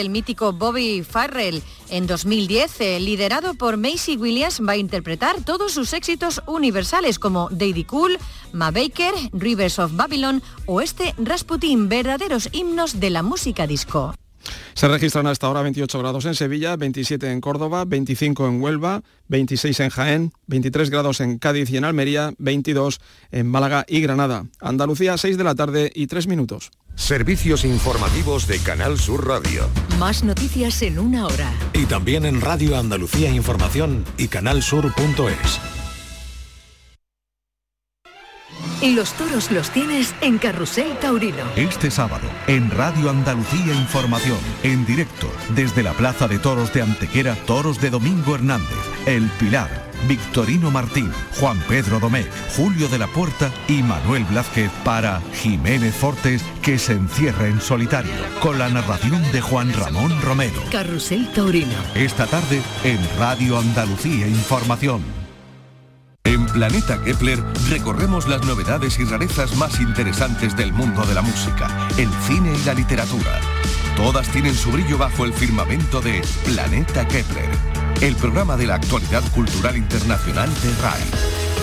[0.00, 5.72] El mítico Bobby Farrell en 2010, eh, liderado por Macy Williams, va a interpretar todos
[5.72, 8.18] sus éxitos universales como Daddy Cool,
[8.52, 14.14] Ma Baker, Rivers of Babylon o este Rasputin, verdaderos himnos de la música disco.
[14.74, 19.80] Se registran hasta ahora 28 grados en Sevilla, 27 en Córdoba, 25 en Huelva, 26
[19.80, 24.46] en Jaén, 23 grados en Cádiz y en Almería, 22 en Málaga y Granada.
[24.60, 26.70] Andalucía, 6 de la tarde y 3 minutos.
[26.94, 29.68] Servicios informativos de Canal Sur Radio.
[29.98, 31.50] Más noticias en una hora.
[31.72, 35.60] Y también en Radio Andalucía Información y canalsur.es.
[38.82, 41.44] Y los toros los tienes en Carrusel Taurino.
[41.54, 47.34] Este sábado, en Radio Andalucía Información, en directo, desde la Plaza de Toros de Antequera,
[47.46, 53.50] toros de Domingo Hernández, El Pilar, Victorino Martín, Juan Pedro Domé, Julio de la Puerta
[53.68, 59.40] y Manuel Blázquez para Jiménez Fortes que se encierra en solitario, con la narración de
[59.40, 60.62] Juan Ramón Romero.
[60.70, 61.74] Carrusel Taurino.
[61.94, 65.02] Esta tarde en Radio Andalucía Información.
[66.24, 71.88] En Planeta Kepler recorremos las novedades y rarezas más interesantes del mundo de la música,
[71.96, 73.40] el cine y la literatura.
[73.96, 77.48] Todas tienen su brillo bajo el firmamento de Planeta Kepler,
[78.00, 81.02] el programa de la actualidad cultural internacional de RAI.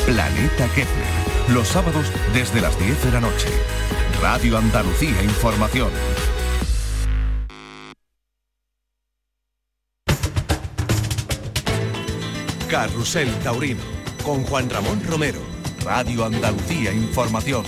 [0.06, 1.08] Planeta Kepler,
[1.50, 3.48] los sábados desde las 10 de la noche.
[4.22, 5.90] Radio Andalucía Información.
[12.70, 13.82] Carrusel Taurino,
[14.24, 15.40] con Juan Ramón Romero.
[15.84, 17.64] Radio Andalucía Información.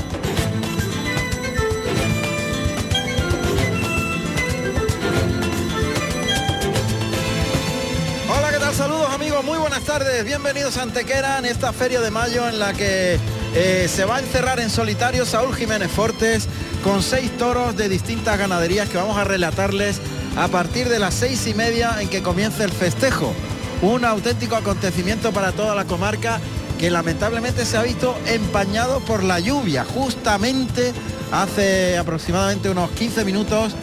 [9.19, 10.23] Amigos, muy buenas tardes.
[10.23, 13.19] Bienvenidos a Antequera en esta feria de mayo en la que
[13.53, 16.47] eh, se va a encerrar en solitario Saúl Jiménez Fortes
[16.85, 19.99] con seis toros de distintas ganaderías que vamos a relatarles
[20.37, 23.33] a partir de las seis y media en que comience el festejo.
[23.81, 26.39] Un auténtico acontecimiento para toda la comarca
[26.79, 29.83] que lamentablemente se ha visto empañado por la lluvia.
[29.83, 30.93] Justamente
[31.33, 33.73] hace aproximadamente unos 15 minutos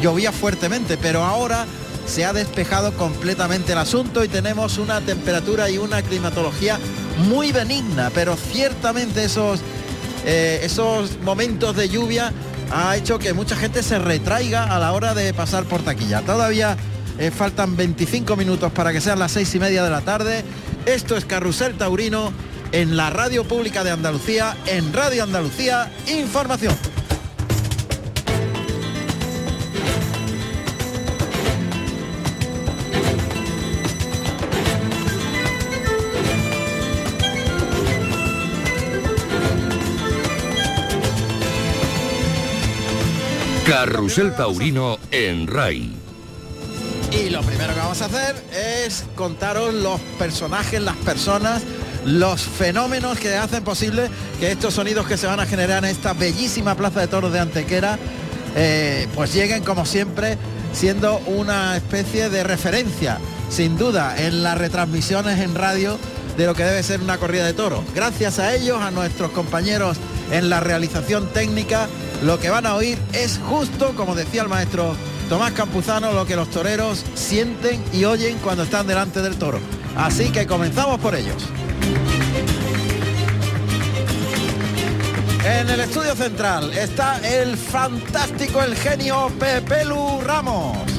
[0.00, 1.66] llovía fuertemente, pero ahora
[2.06, 6.78] se ha despejado completamente el asunto y tenemos una temperatura y una climatología
[7.28, 9.60] muy benigna, pero ciertamente esos,
[10.24, 12.32] eh, esos momentos de lluvia
[12.70, 16.22] ha hecho que mucha gente se retraiga a la hora de pasar por taquilla.
[16.22, 16.76] Todavía
[17.18, 20.44] eh, faltan 25 minutos para que sean las seis y media de la tarde.
[20.84, 22.32] Esto es Carrusel Taurino
[22.72, 26.95] en la radio pública de Andalucía, en Radio Andalucía Información.
[43.66, 45.92] Carrusel Taurino en RAI.
[47.10, 51.64] Y lo primero que vamos a hacer es contaros los personajes, las personas,
[52.04, 56.12] los fenómenos que hacen posible que estos sonidos que se van a generar en esta
[56.12, 57.98] bellísima plaza de toros de Antequera,
[58.54, 60.38] eh, pues lleguen como siempre
[60.72, 63.18] siendo una especie de referencia,
[63.50, 65.98] sin duda, en las retransmisiones en radio
[66.36, 67.80] de lo que debe ser una corrida de toros.
[67.96, 69.96] Gracias a ellos, a nuestros compañeros
[70.30, 71.88] en la realización técnica,
[72.22, 74.94] lo que van a oír es justo, como decía el maestro
[75.28, 79.58] Tomás Campuzano, lo que los toreros sienten y oyen cuando están delante del toro.
[79.96, 81.42] Así que comenzamos por ellos.
[85.44, 90.95] En el estudio central está el fantástico, el genio Pepelu Ramos.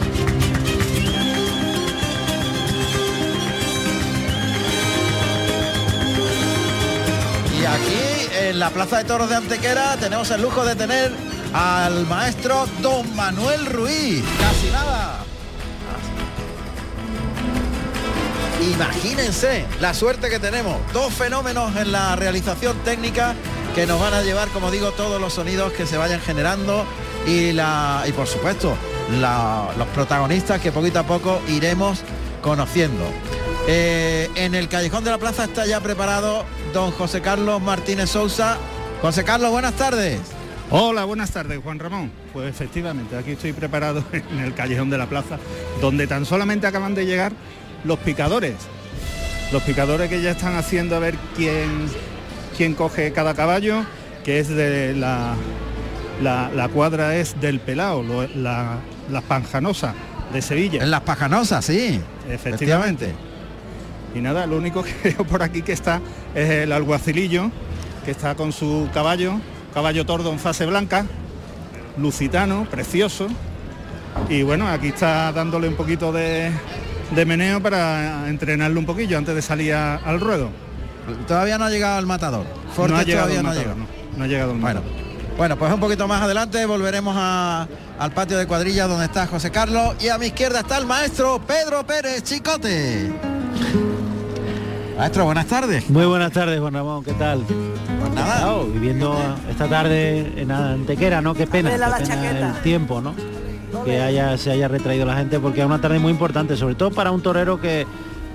[7.74, 11.12] Aquí en la Plaza de Toros de Antequera tenemos el lujo de tener
[11.54, 14.24] al maestro Don Manuel Ruiz.
[14.40, 15.24] Casi nada.
[18.62, 20.76] Imagínense la suerte que tenemos.
[20.94, 23.36] Dos fenómenos en la realización técnica
[23.76, 26.86] que nos van a llevar, como digo, todos los sonidos que se vayan generando
[27.26, 28.76] y, la, y por supuesto
[29.12, 32.00] los protagonistas que poquito a poco iremos
[32.42, 33.06] conociendo.
[33.70, 38.58] Eh, en el callejón de la plaza está ya preparado don José Carlos Martínez Sousa.
[39.02, 40.20] José Carlos, buenas tardes.
[40.70, 42.12] Hola, buenas tardes, Juan Ramón.
[42.34, 45.38] Pues efectivamente, aquí estoy preparado en el callejón de la plaza,
[45.82, 47.34] donde tan solamente acaban de llegar
[47.84, 48.56] los picadores.
[49.52, 51.88] Los picadores que ya están haciendo a ver quién,
[52.58, 53.84] quién coge cada caballo,
[54.26, 55.36] que es de la,
[56.22, 58.78] la, la cuadra es del Pelao, lo- la,
[59.10, 59.94] la Panjanosa
[60.34, 60.84] de Sevilla.
[60.84, 62.02] En las Pajanosas, sí.
[62.30, 63.14] Efectivamente.
[64.16, 66.02] Y nada, lo único que veo por aquí que está
[66.34, 67.52] es el alguacilillo,
[68.06, 69.40] que está con su caballo,
[69.74, 71.06] caballo tordo en fase blanca,
[71.98, 73.28] lucitano, precioso.
[74.30, 76.52] y bueno, aquí está dándole un poquito de,
[77.12, 80.50] de meneo para entrenarlo un poquillo antes de salir a- al ruedo.
[81.28, 82.46] Todavía no ha llegado el matador.
[82.76, 83.94] Fortes no ha llegado todavía el no ha matador, llegado.
[84.12, 85.38] no, no ha llegado el Bueno, matador.
[85.38, 87.68] bueno, pues un poquito más adelante volveremos a-
[88.00, 91.40] al patio de cuadrillas donde está José Carlos y a mi izquierda está el maestro
[91.46, 93.12] Pedro Pérez Chicote.
[94.98, 95.90] Maestro, buenas tardes.
[95.90, 97.42] Muy buenas tardes, Juan Ramón, ¿qué tal?
[97.42, 98.52] Pues nada.
[98.74, 99.16] Viviendo
[99.50, 101.34] esta tarde en Antequera, ¿no?
[101.36, 103.14] Qué pena, qué pena el tiempo, ¿no?
[103.86, 106.90] Que haya, se haya retraído la gente porque es una tarde muy importante, sobre todo
[106.92, 107.86] para un torero que,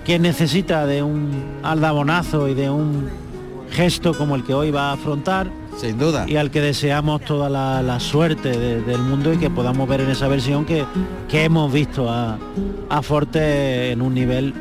[0.05, 1.31] que necesita de un
[1.65, 3.09] aldabonazo y de un
[3.73, 5.51] gesto como el que hoy va a afrontar.
[5.81, 6.27] Sin duda.
[6.29, 10.03] Y al que deseamos toda la, la suerte de- del mundo y que podamos ver
[10.03, 10.85] en esa versión que,
[11.29, 12.39] que hemos visto a,
[12.91, 14.53] a Forte en un nivel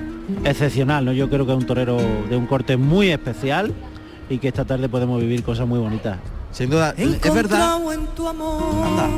[0.45, 1.06] excepcional.
[1.06, 1.12] ¿no?
[1.13, 1.97] Yo creo que es un torero
[2.29, 3.73] de un corte muy especial
[4.29, 6.18] y que esta tarde podemos vivir cosas muy bonitas.
[6.51, 7.75] Sin duda, es verdad.
[7.75, 9.09] Anda.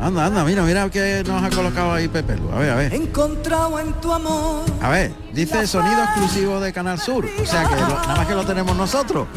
[0.00, 2.50] Anda, anda, mira, mira que nos ha colocado ahí Pepe Lu.
[2.50, 2.92] A ver, a ver.
[2.92, 4.64] Encontrado en tu amor.
[4.80, 7.24] A ver, dice sonido exclusivo de Canal Sur.
[7.40, 9.28] O sea que lo- nada más que lo tenemos nosotros.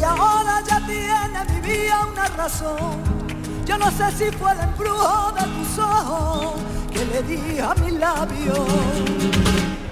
[0.00, 3.27] Y ahora ya tiene mi vida una razón.
[3.68, 6.54] Yo no sé si fue el embrujo de tus ojos
[6.90, 8.58] que le di a mis labios.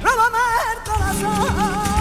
[0.02, 0.38] Róbame
[0.72, 1.96] el corazón.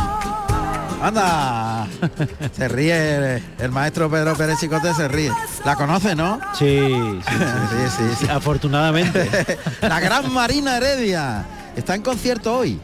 [1.01, 1.85] Anda.
[2.55, 5.31] Se ríe el, el maestro Pedro Pérez Chicote, se ríe.
[5.65, 6.39] ¿La conoce, no?
[6.57, 8.27] Sí, sí, sí, sí, sí.
[8.31, 9.29] Afortunadamente.
[9.81, 11.45] La gran Marina Heredia.
[11.75, 12.79] Está en concierto hoy.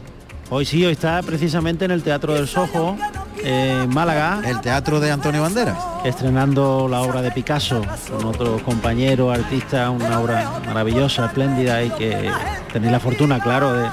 [0.50, 2.98] Hoy sí, hoy está precisamente en el Teatro del Sojo,
[3.42, 4.40] en Málaga.
[4.44, 5.76] El teatro de Antonio Banderas.
[6.04, 12.30] Estrenando la obra de Picasso con otro compañero, artista, una obra maravillosa, espléndida y que
[12.72, 13.88] tenéis la fortuna, claro, de,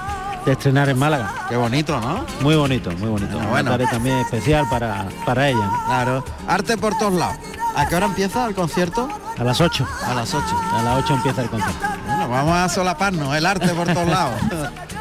[0.46, 1.34] de estrenar en Málaga.
[1.50, 2.26] Qué bonito, ¿no?
[2.42, 3.38] Muy bonito, muy bonito.
[3.50, 3.90] Bueno, bueno.
[3.90, 5.66] también especial para, para ella.
[5.66, 5.86] ¿no?
[5.86, 6.26] Claro.
[6.48, 7.38] Arte por todos lados.
[7.76, 9.08] ¿A qué hora empieza el concierto?
[9.38, 9.88] A las 8.
[10.06, 10.46] A las 8.
[10.74, 11.88] A las 8 empieza el concierto.
[12.06, 14.42] Bueno, vamos a solaparnos, el arte por todos lados.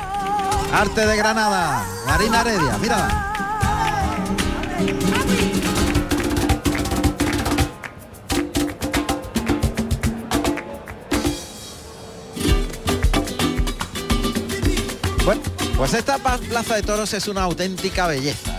[0.73, 3.28] arte de Granada, Marina Heredia, mira.
[15.79, 18.51] Pues esta plaza de toros es una auténtica belleza.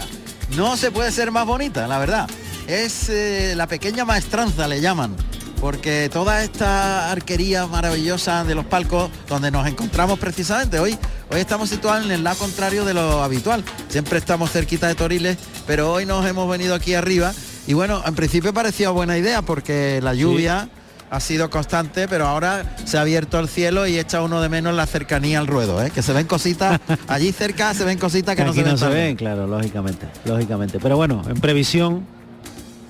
[0.55, 2.29] No se puede ser más bonita, la verdad.
[2.65, 5.17] Es eh, la pequeña maestranza, le llaman.
[5.59, 10.97] Porque toda esta arquería maravillosa de los palcos donde nos encontramos precisamente hoy,
[11.29, 13.65] hoy estamos situados en el lado contrario de lo habitual.
[13.89, 15.37] Siempre estamos cerquita de Toriles,
[15.67, 17.33] pero hoy nos hemos venido aquí arriba.
[17.67, 20.69] Y bueno, en principio parecía buena idea porque la lluvia
[21.11, 24.75] ha sido constante, pero ahora se ha abierto el cielo y echa uno de menos
[24.75, 25.91] la cercanía al ruedo, ¿eh?
[25.91, 28.71] que se ven cositas, allí cerca se ven cositas que no Aquí se ven.
[28.73, 30.79] no se ven, claro, lógicamente, lógicamente.
[30.79, 32.05] Pero bueno, en previsión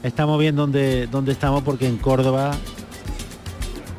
[0.04, 2.52] estamos bien donde, donde estamos porque en Córdoba...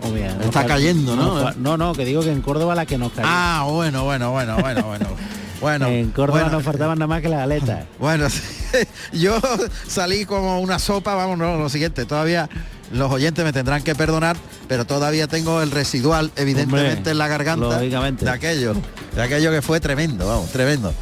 [0.02, 1.52] oh, Está cayendo, ¿no?
[1.52, 3.28] No, no, que digo que en Córdoba la que nos cayó.
[3.31, 5.06] Ah, bueno, bueno, bueno, bueno, bueno.
[5.61, 6.56] Bueno, en Córdoba bueno.
[6.56, 7.84] nos faltaban nada más que las aletas.
[7.99, 8.28] Bueno,
[9.12, 9.38] yo
[9.87, 12.49] salí como una sopa, vamos, no, lo siguiente, todavía
[12.91, 14.37] los oyentes me tendrán que perdonar,
[14.69, 18.75] pero todavía tengo el residual, evidentemente, Hombre, en la garganta de aquello,
[19.15, 20.93] de aquello que fue tremendo, vamos, tremendo.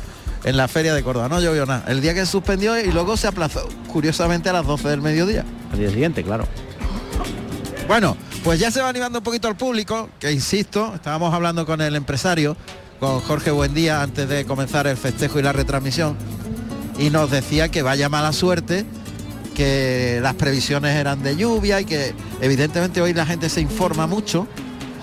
[0.44, 1.84] En la feria de Córdoba no llovió nada.
[1.88, 5.44] El día que se suspendió y luego se aplazó, curiosamente, a las 12 del mediodía.
[5.72, 6.46] Al día siguiente, claro.
[7.88, 11.80] Bueno, pues ya se va animando un poquito al público, que insisto, estábamos hablando con
[11.80, 12.56] el empresario,
[13.00, 16.16] con Jorge Buendía, antes de comenzar el festejo y la retransmisión,
[16.98, 18.84] y nos decía que vaya mala suerte,
[19.58, 24.46] que las previsiones eran de lluvia y que evidentemente hoy la gente se informa mucho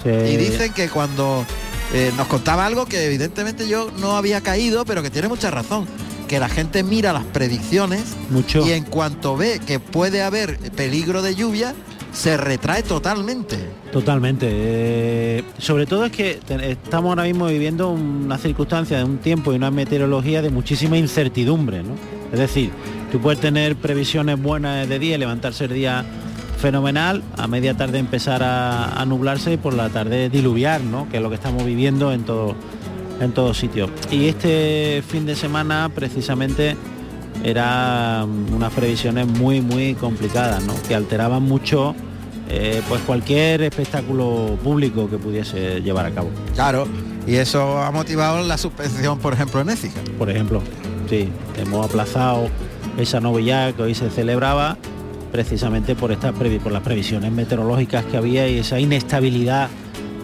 [0.05, 1.45] y dicen que cuando
[1.93, 5.85] eh, nos contaba algo que evidentemente yo no había caído, pero que tiene mucha razón,
[6.29, 8.65] que la gente mira las predicciones Mucho.
[8.65, 11.75] y en cuanto ve que puede haber peligro de lluvia,
[12.13, 13.57] se retrae totalmente.
[13.91, 14.47] Totalmente.
[14.49, 19.57] eh, sobre todo es que estamos ahora mismo viviendo una circunstancia de un tiempo y
[19.57, 21.95] una meteorología de muchísima incertidumbre, ¿no?
[22.31, 22.71] Es decir,
[23.15, 26.03] tú puedes tener previsiones buenas de día y levantarse el día
[26.59, 31.07] fenomenal, a media tarde empezar a, a nublarse y por la tarde diluviar, ¿no?
[31.07, 32.55] Que es lo que estamos viviendo en todo
[33.21, 33.89] en todos sitios.
[34.11, 36.75] Y este fin de semana precisamente
[37.41, 40.73] eran unas previsiones muy muy complicadas, ¿no?
[40.85, 41.95] Que alteraban mucho
[42.49, 46.31] eh, pues cualquier espectáculo público que pudiese llevar a cabo.
[46.53, 46.85] Claro,
[47.25, 50.01] y eso ha motivado la suspensión, por ejemplo, en Écija.
[50.17, 50.61] Por ejemplo,
[51.09, 52.49] sí, hemos aplazado
[52.97, 54.77] esa novillada que hoy se celebraba
[55.31, 59.69] precisamente por estas por las previsiones meteorológicas que había y esa inestabilidad,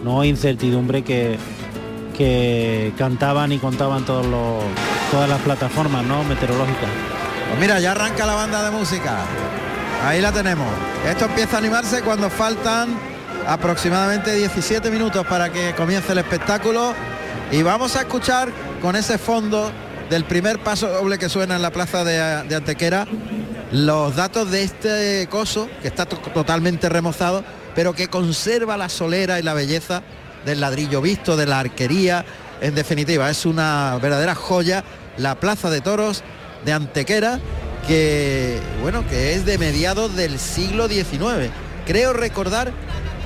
[0.04, 1.36] no incertidumbre que,
[2.16, 6.24] que cantaban y contaban todas las plataformas ¿no?
[6.24, 6.88] meteorológicas.
[7.48, 9.18] Pues mira, ya arranca la banda de música.
[10.06, 10.68] Ahí la tenemos.
[11.06, 12.88] Esto empieza a animarse cuando faltan
[13.46, 16.94] aproximadamente 17 minutos para que comience el espectáculo
[17.50, 18.48] y vamos a escuchar
[18.80, 19.70] con ese fondo
[20.12, 22.20] del primer paso doble que suena en la plaza de,
[22.54, 23.06] Antequera
[23.72, 27.42] los datos de este coso que está to- totalmente remozado
[27.74, 30.02] pero que conserva la solera y la belleza
[30.44, 32.26] del ladrillo visto, de la arquería.
[32.60, 34.84] En definitiva, es una verdadera joya
[35.16, 36.22] la Plaza de Toros
[36.66, 37.40] de Antequera,
[37.88, 41.50] que bueno, que es de mediados del siglo XIX.
[41.86, 42.72] Creo recordar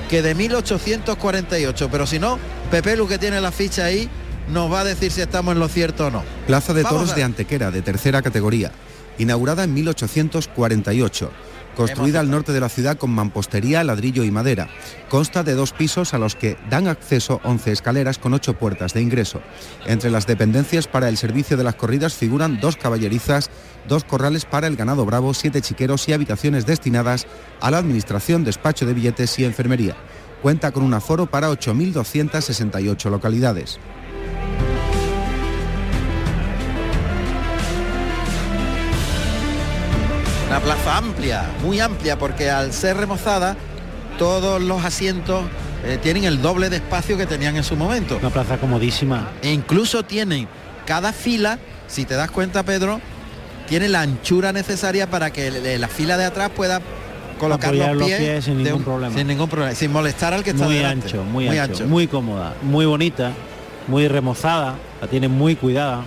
[0.09, 2.39] que de 1848, pero si no,
[2.71, 4.09] Pepe Lu que tiene la ficha ahí
[4.49, 6.23] nos va a decir si estamos en lo cierto o no.
[6.45, 8.71] Plaza de Vamos Toros de Antequera, de tercera categoría,
[9.17, 11.31] inaugurada en 1848.
[11.77, 14.67] Construida al norte de la ciudad con mampostería, ladrillo y madera.
[15.09, 19.01] Consta de dos pisos a los que dan acceso 11 escaleras con ocho puertas de
[19.03, 19.41] ingreso.
[19.85, 23.51] Entre las dependencias para el servicio de las corridas figuran dos caballerizas,
[23.87, 27.27] dos corrales para el ganado bravo, siete chiqueros y habitaciones destinadas
[27.61, 29.95] a la administración, despacho de billetes y enfermería.
[30.41, 33.79] Cuenta con un aforo para 8.268 localidades.
[40.47, 43.55] Una plaza amplia, muy amplia, porque al ser remozada,
[44.17, 45.43] todos los asientos
[45.85, 48.17] eh, tienen el doble de espacio que tenían en su momento.
[48.19, 49.27] Una plaza comodísima.
[49.41, 50.47] E incluso tienen
[50.85, 53.01] cada fila, si te das cuenta, Pedro,
[53.67, 56.81] tiene la anchura necesaria para que la fila de atrás pueda
[57.37, 59.15] colocar los los pies, sin ningún un- problema.
[59.15, 61.07] Sin ningún problema, sin molestar al que está muy delante.
[61.07, 63.33] ancho, muy, ancho, muy cómoda, muy bonita,
[63.87, 66.05] muy remozada, la tiene muy cuidada.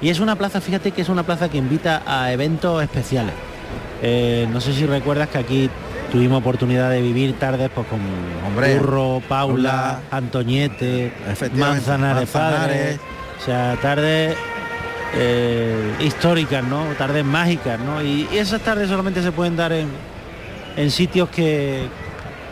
[0.00, 3.34] Y es una plaza, fíjate que es una plaza que invita a eventos especiales.
[4.02, 5.70] Eh, no sé si recuerdas que aquí
[6.12, 8.00] tuvimos oportunidad de vivir tardes pues con
[8.46, 11.12] Hombre, Curro, Paula, Paula, Antoñete,
[11.54, 12.28] Manzanares, Manzanares.
[12.30, 13.00] Padres.
[13.40, 14.36] O sea, tardes
[15.14, 16.84] eh, históricas, ¿no?
[16.98, 18.02] Tardes mágicas, ¿no?
[18.02, 19.88] Y, y esas tardes solamente se pueden dar en,
[20.76, 21.88] en sitios que,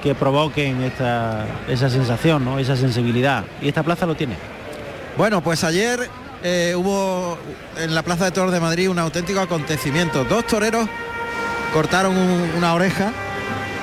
[0.02, 2.58] que provoquen esta, esa sensación, ¿no?
[2.58, 3.44] esa sensibilidad.
[3.62, 4.36] Y esta plaza lo tiene.
[5.16, 6.08] Bueno, pues ayer
[6.46, 7.38] eh, hubo
[7.78, 10.24] en la Plaza de Toros de Madrid un auténtico acontecimiento.
[10.24, 10.86] Dos toreros
[11.72, 13.12] cortaron un- una oreja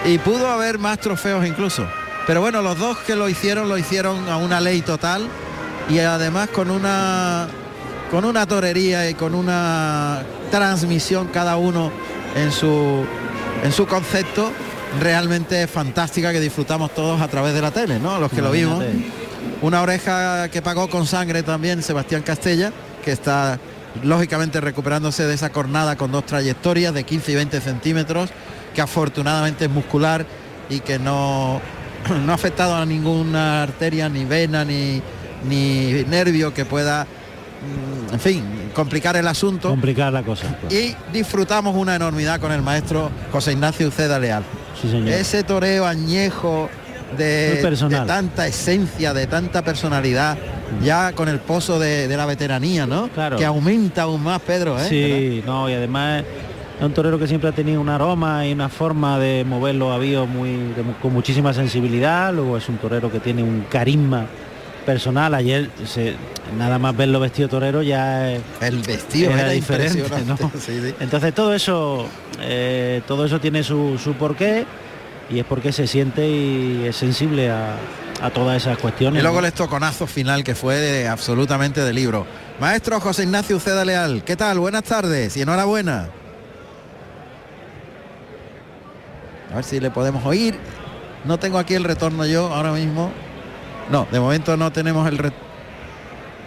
[0.05, 1.85] y pudo haber más trofeos incluso.
[2.27, 5.27] Pero bueno, los dos que lo hicieron lo hicieron a una ley total
[5.89, 7.47] y además con una
[8.11, 11.91] con una torería y con una transmisión cada uno
[12.35, 13.03] en su
[13.63, 14.51] en su concepto
[14.99, 18.19] realmente fantástica que disfrutamos todos a través de la tele, ¿no?
[18.19, 18.83] Los que lo vimos.
[19.61, 22.71] Una oreja que pagó con sangre también Sebastián Castella,
[23.03, 23.59] que está
[24.03, 28.29] lógicamente recuperándose de esa cornada con dos trayectorias de 15 y 20 centímetros,
[28.73, 30.25] que afortunadamente es muscular
[30.69, 31.61] y que no,
[32.25, 35.01] no ha afectado a ninguna arteria, ni vena, ni,
[35.47, 38.43] ni nervio que pueda, mm, en fin,
[38.73, 39.69] complicar el asunto.
[39.69, 40.47] Complicar la cosa.
[40.69, 44.43] Y disfrutamos una enormidad con el maestro José Ignacio Uceda Leal.
[44.81, 45.09] Sí, señor.
[45.09, 46.69] Ese toreo añejo
[47.17, 47.61] de,
[48.07, 50.37] tanta esencia, de tanta personalidad,
[50.83, 53.09] ya con el pozo de, de la veteranía, ¿no?
[53.09, 53.37] Claro.
[53.37, 54.85] Que aumenta aún más, Pedro, ¿eh?
[54.87, 56.23] Sí, no, y además
[56.79, 59.93] es un torero que siempre ha tenido un aroma y una forma de mover los
[59.93, 64.25] avíos muy, de con muchísima sensibilidad, luego es un torero que tiene un carisma
[64.85, 66.15] personal, ayer se-
[66.57, 70.03] nada más verlo vestido torero ya El vestido era era diferente.
[70.25, 70.35] ¿no?
[70.59, 70.95] Sí, sí.
[70.99, 72.07] Entonces todo eso,
[72.41, 74.65] eh, todo eso tiene su, su porqué
[75.31, 77.75] y es porque se siente y es sensible a,
[78.21, 79.19] a todas esas cuestiones.
[79.19, 82.25] Y luego el estoconazo final que fue de- absolutamente de libro.
[82.59, 84.59] Maestro José Ignacio Uceda Leal, ¿qué tal?
[84.59, 86.09] Buenas tardes y enhorabuena.
[89.51, 90.57] A ver si le podemos oír.
[91.25, 93.11] No tengo aquí el retorno yo ahora mismo.
[93.89, 95.33] No, de momento no tenemos el re-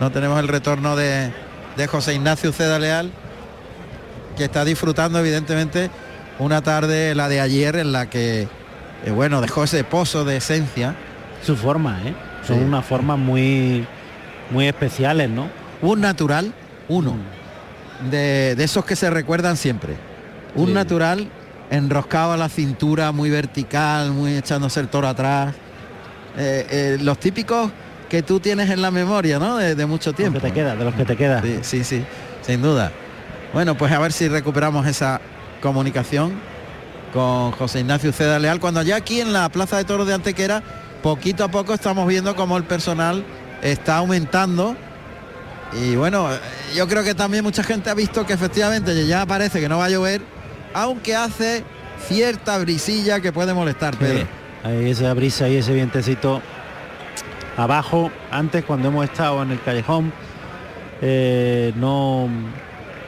[0.00, 1.30] no tenemos el retorno de,
[1.76, 3.10] de José Ignacio Uceda Leal,
[4.36, 5.90] que está disfrutando evidentemente
[6.38, 8.48] una tarde, la de ayer, en la que
[9.04, 10.94] eh, bueno, dejó ese pozo de esencia.
[11.42, 12.14] Su forma, ¿eh?
[12.46, 12.64] Son Sí.
[12.64, 13.86] unas formas muy,
[14.50, 15.48] muy especiales, ¿no?
[15.82, 16.52] Un natural,
[16.88, 17.16] uno,
[18.10, 19.94] de, de esos que se recuerdan siempre.
[20.54, 20.72] Un Sí.
[20.72, 21.28] natural
[21.70, 25.54] enroscado a la cintura, muy vertical, muy echándose el toro atrás.
[26.36, 27.70] Eh, eh, los típicos
[28.08, 29.56] que tú tienes en la memoria, ¿no?
[29.56, 30.40] De, de mucho tiempo.
[30.40, 31.42] que te queda, de los que te queda.
[31.42, 32.04] Sí, sí, sí,
[32.42, 32.92] sin duda.
[33.52, 35.20] Bueno, pues a ver si recuperamos esa
[35.62, 36.32] comunicación
[37.14, 40.62] con José Ignacio Ceda Leal, cuando ya aquí en la Plaza de Toros de Antequera,
[41.00, 43.24] poquito a poco estamos viendo cómo el personal
[43.62, 44.76] está aumentando.
[45.72, 46.38] Y bueno, eh,
[46.74, 49.84] yo creo que también mucha gente ha visto que efectivamente ya parece que no va
[49.84, 50.22] a llover,
[50.74, 51.62] aunque hace
[52.08, 54.18] cierta brisilla que puede molestar, Pedro.
[54.20, 54.26] Sí,
[54.64, 56.42] Ahí esa brisa y ese vientecito
[57.56, 58.10] abajo.
[58.32, 60.12] Antes cuando hemos estado en el callejón
[61.00, 62.28] eh, no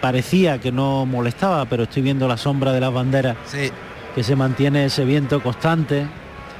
[0.00, 3.72] parecía que no molestaba, pero estoy viendo la sombra de las banderas Sí,
[4.16, 6.06] que se mantiene ese viento constante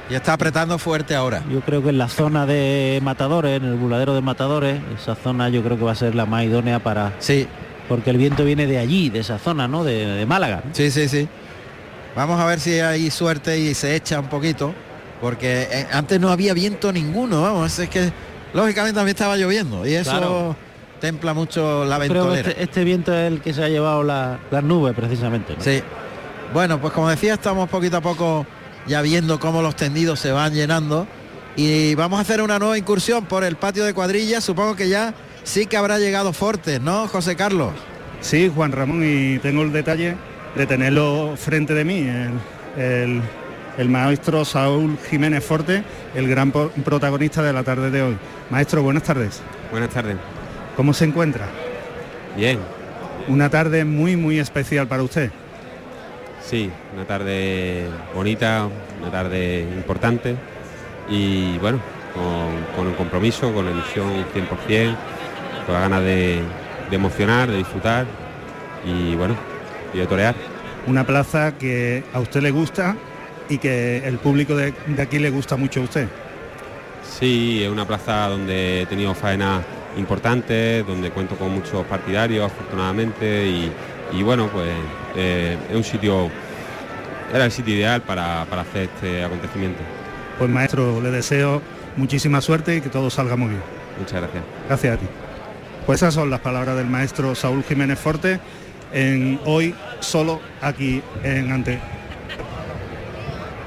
[0.09, 1.43] Y está apretando fuerte ahora.
[1.51, 5.49] Yo creo que en la zona de matadores, en el buladero de matadores, esa zona
[5.49, 7.11] yo creo que va a ser la más idónea para.
[7.19, 7.45] Sí.
[7.89, 9.83] Porque el viento viene de allí, de esa zona, ¿no?
[9.83, 10.61] De, de Málaga.
[10.65, 10.73] ¿no?
[10.73, 11.27] Sí, sí, sí.
[12.15, 14.73] Vamos a ver si hay suerte y se echa un poquito.
[15.19, 18.11] Porque eh, antes no había viento ninguno, vamos, es que
[18.53, 20.55] lógicamente también estaba lloviendo y eso Claro.
[21.01, 22.49] templa mucho la Creo que ventolera.
[22.51, 25.55] este, este viento es el que se ha llevado la- las nubes precisamente.
[25.57, 25.63] ¿no?
[25.63, 25.81] Sí.
[26.53, 28.45] Bueno, pues como decía, estamos poquito a poco
[28.87, 31.07] ya viendo cómo los tendidos se van llenando
[31.55, 34.43] y vamos a hacer una nueva incursión por el patio de cuadrillas.
[34.43, 35.13] Supongo que ya
[35.43, 37.71] sí que habrá llegado Fortes, ¿no, José Carlos?
[38.21, 40.15] Sí, Juan Ramón, y tengo el detalle
[40.55, 43.21] de tenerlo frente de mí, el, el-
[43.77, 45.83] el maestro Saúl Jiménez Forte,
[46.15, 48.17] el gran protagonista de la tarde de hoy.
[48.49, 49.39] Maestro, buenas tardes.
[49.69, 50.17] Buenas tardes.
[50.75, 51.45] ¿Cómo se encuentra?
[52.35, 52.57] Bien,
[53.27, 55.29] Una tarde muy, muy especial para usted.
[56.47, 58.67] Sí, una tarde bonita,
[59.01, 60.35] una tarde importante
[61.09, 61.79] y bueno,
[62.13, 64.95] con, con un compromiso, con la ilusión 100%,
[65.65, 66.41] con la ganas de,
[66.89, 68.05] de emocionar, de disfrutar
[68.85, 69.35] y bueno,
[69.93, 70.35] y de torear.
[70.87, 72.95] Una plaza que a usted le gusta
[73.49, 76.07] y que el público de, de aquí le gusta mucho a usted.
[77.03, 79.63] Sí, es una plaza donde he tenido faenas
[79.97, 83.71] importantes, donde cuento con muchos partidarios afortunadamente y,
[84.11, 84.69] y bueno, pues
[85.15, 86.29] eh, es un sitio,
[87.33, 89.79] era el sitio ideal para, para hacer este acontecimiento.
[90.37, 91.61] Pues maestro, le deseo
[91.95, 93.61] muchísima suerte y que todo salga muy bien.
[93.99, 94.43] Muchas gracias.
[94.67, 95.05] Gracias a ti.
[95.85, 98.39] Pues esas son las palabras del maestro Saúl Jiménez Forte
[98.93, 101.79] en hoy solo aquí en Ante.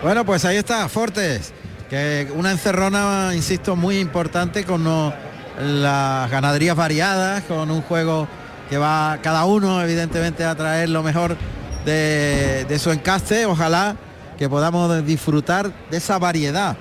[0.03, 1.53] Bueno, pues ahí está, Fortes,
[1.91, 5.13] que una encerrona, insisto, muy importante con no-
[5.61, 8.27] las ganaderías variadas, con un juego
[8.71, 11.37] que va cada uno evidentemente a traer lo mejor
[11.85, 13.97] de, de su encaste, ojalá
[14.39, 16.77] que podamos disfrutar de esa variedad.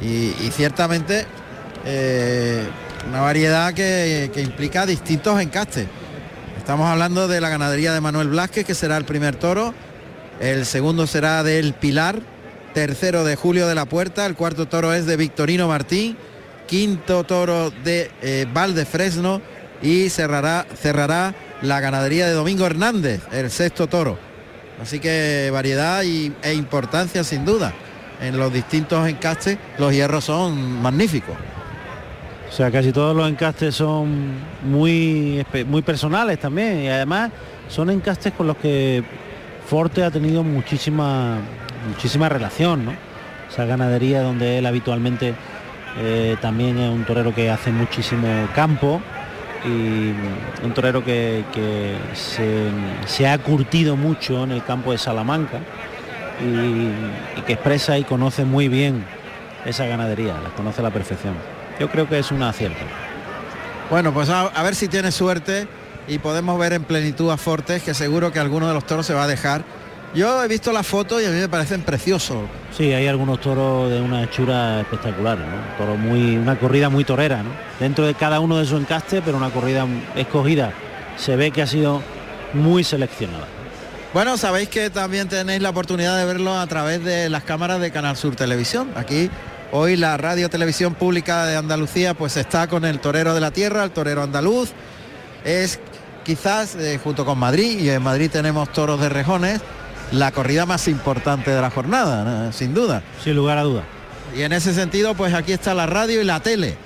[0.00, 1.26] Y, ciertamente
[1.84, 2.62] eh,
[3.08, 5.86] una variedad que, que implica distintos encastes.
[6.58, 9.74] Estamos hablando de la ganadería de Manuel Blasquez, que será el primer toro.
[10.40, 12.20] El segundo será del Pilar.
[12.74, 14.26] Tercero de Julio de la Puerta.
[14.26, 16.16] El cuarto toro es de Victorino Martín.
[16.68, 19.42] Quinto toro de eh, Valdefresno.
[19.82, 24.18] Y cerrará, cerrará la ganadería de Domingo Hernández, el sexto toro.
[24.80, 27.72] Así que variedad y, e importancia sin duda.
[28.20, 31.36] En los distintos encastes los hierros son magníficos.
[32.48, 37.30] O sea, casi todos los encastes son muy, muy personales también y además
[37.68, 39.04] son encastes con los que
[39.66, 41.38] Forte ha tenido muchísima,
[41.88, 42.92] muchísima relación, ¿no?
[43.48, 45.34] Esa ganadería donde él habitualmente
[45.98, 49.00] eh, también es un torero que hace muchísimo campo
[49.64, 50.14] y
[50.64, 51.44] un torero que,
[52.14, 55.58] se, ha curtido mucho en el campo de Salamanca
[56.40, 59.04] y, y que expresa y conoce muy bien
[59.64, 61.34] esa ganadería, la conoce a la perfección.
[61.78, 62.84] Yo creo que es un acierto.
[63.90, 65.66] Bueno, pues a, a ver si tiene suerte
[66.08, 69.14] y podemos ver en plenitud a Fortes, que seguro que alguno de los toros se
[69.14, 69.64] va a dejar.
[70.12, 72.38] Yo he visto las fotos y a mí me parecen preciosos.
[72.76, 75.76] Sí, hay algunos toros de una hechura espectacular, ¿no?
[75.78, 77.50] Toro muy, una corrida muy torera, ¿no?
[77.78, 80.72] Dentro de cada uno de su encaste, pero una corrida escogida.
[81.16, 82.02] Se ve que ha sido
[82.54, 83.46] muy seleccionada.
[84.12, 87.92] Bueno, sabéis que también tenéis la oportunidad de verlo a través de las cámaras de
[87.92, 88.90] Canal Sur Televisión.
[88.96, 89.30] Aquí
[89.70, 93.84] hoy la Radio Televisión Pública de Andalucía pues está con el torero de la tierra,
[93.84, 94.70] el torero andaluz.
[95.44, 95.78] Es
[96.24, 99.60] quizás eh, junto con Madrid y en Madrid tenemos toros de rejones,
[100.12, 102.52] la corrida más importante de la jornada, ¿no?
[102.52, 103.02] sin duda.
[103.22, 103.84] Sin lugar a duda.
[104.36, 106.76] Y en ese sentido, pues aquí está la radio y la tele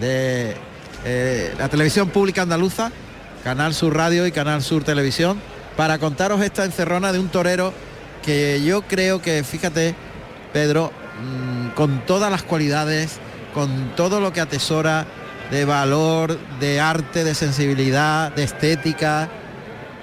[0.00, 0.56] de
[1.04, 2.90] eh, la televisión pública andaluza,
[3.42, 5.38] Canal Sur Radio y Canal Sur Televisión,
[5.76, 7.72] para contaros esta encerrona de un torero
[8.24, 9.94] que yo creo que, fíjate,
[10.52, 13.18] Pedro, mm, con todas las cualidades,
[13.52, 15.06] con todo lo que atesora
[15.50, 19.28] de valor, de arte, de sensibilidad, de estética,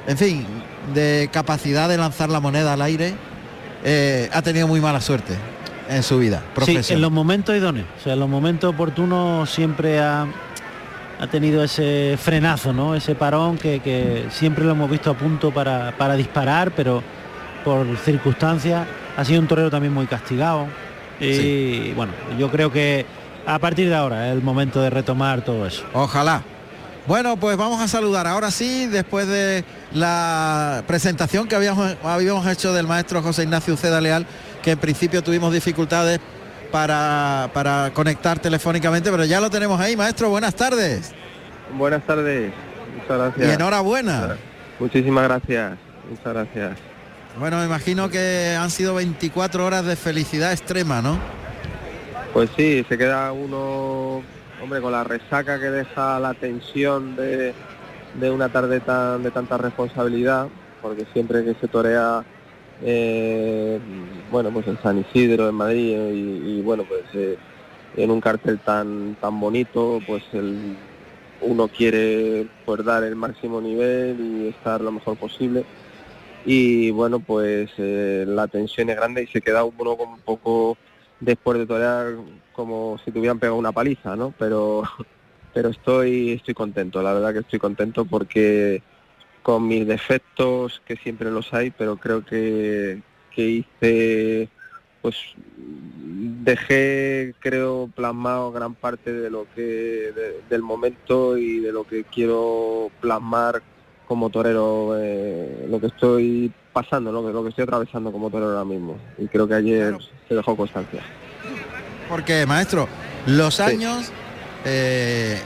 [0.08, 0.46] en fin,
[0.94, 3.14] de capacidad de lanzar la moneda al aire,
[3.84, 5.34] eh, ha tenido muy mala suerte
[5.90, 6.92] en su vida Sí, profesional.
[6.98, 10.26] en los momentos idóneos, o sea, en los momentos oportunos siempre ha,
[11.20, 12.96] ha tenido ese frenazo, ¿no?
[12.96, 17.02] Ese parón que, que siempre lo hemos visto a punto para, para disparar, pero
[17.66, 20.68] por circunstancias ha sido un torero también muy castigado.
[21.20, 23.06] Y bueno, yo creo que
[23.46, 25.84] a partir de ahora es el momento de retomar todo eso.
[25.94, 26.42] Ojalá.
[27.08, 32.74] Bueno, pues vamos a saludar ahora sí, después de la presentación que habíamos, habíamos hecho
[32.74, 34.26] del maestro José Ignacio Uceda Leal,
[34.62, 36.20] que en principio tuvimos dificultades
[36.72, 39.98] para, para conectar telefónicamente, pero ya lo tenemos ahí.
[39.98, 41.12] Maestro, buenas tardes.
[41.74, 42.54] Buenas tardes,
[42.96, 43.50] muchas gracias.
[43.50, 44.38] Y enhorabuena.
[44.80, 45.78] Muchísimas gracias,
[46.10, 46.78] muchas gracias.
[47.40, 51.18] Bueno, me imagino que han sido 24 horas de felicidad extrema, ¿no?
[52.34, 54.22] Pues sí, se queda uno,
[54.62, 57.54] hombre, con la resaca que deja la tensión de,
[58.20, 60.48] de una tarde tan, de tanta responsabilidad,
[60.82, 62.24] porque siempre que se torea,
[62.84, 63.80] eh,
[64.32, 67.38] bueno, pues en San Isidro, en Madrid, y, y bueno, pues eh,
[67.98, 70.76] en un cartel tan, tan bonito, pues el,
[71.42, 75.66] uno quiere pues dar el máximo nivel y estar lo mejor posible.
[76.46, 80.78] Y bueno pues eh, la tensión es grande y se queda uno como un poco
[81.20, 82.16] después de torear
[82.52, 84.84] como si tuvieran pegado una paliza no pero
[85.54, 88.84] pero estoy estoy contento la verdad que estoy contento porque
[89.44, 94.50] con mis defectos que siempre los hay pero creo que, que hice
[95.02, 95.18] pues
[96.44, 102.06] dejé creo plasmado gran parte de lo que de- del momento y de lo que
[102.06, 103.64] quiero plasmar
[104.06, 108.52] como torero eh, lo que estoy pasando lo que lo que estoy atravesando como torero
[108.52, 109.00] ahora mismo.
[109.18, 109.96] Y creo que ayer
[110.28, 111.04] se dejó constancia
[112.12, 112.90] Porque, maestro,
[113.26, 114.12] los años
[114.66, 115.40] eh,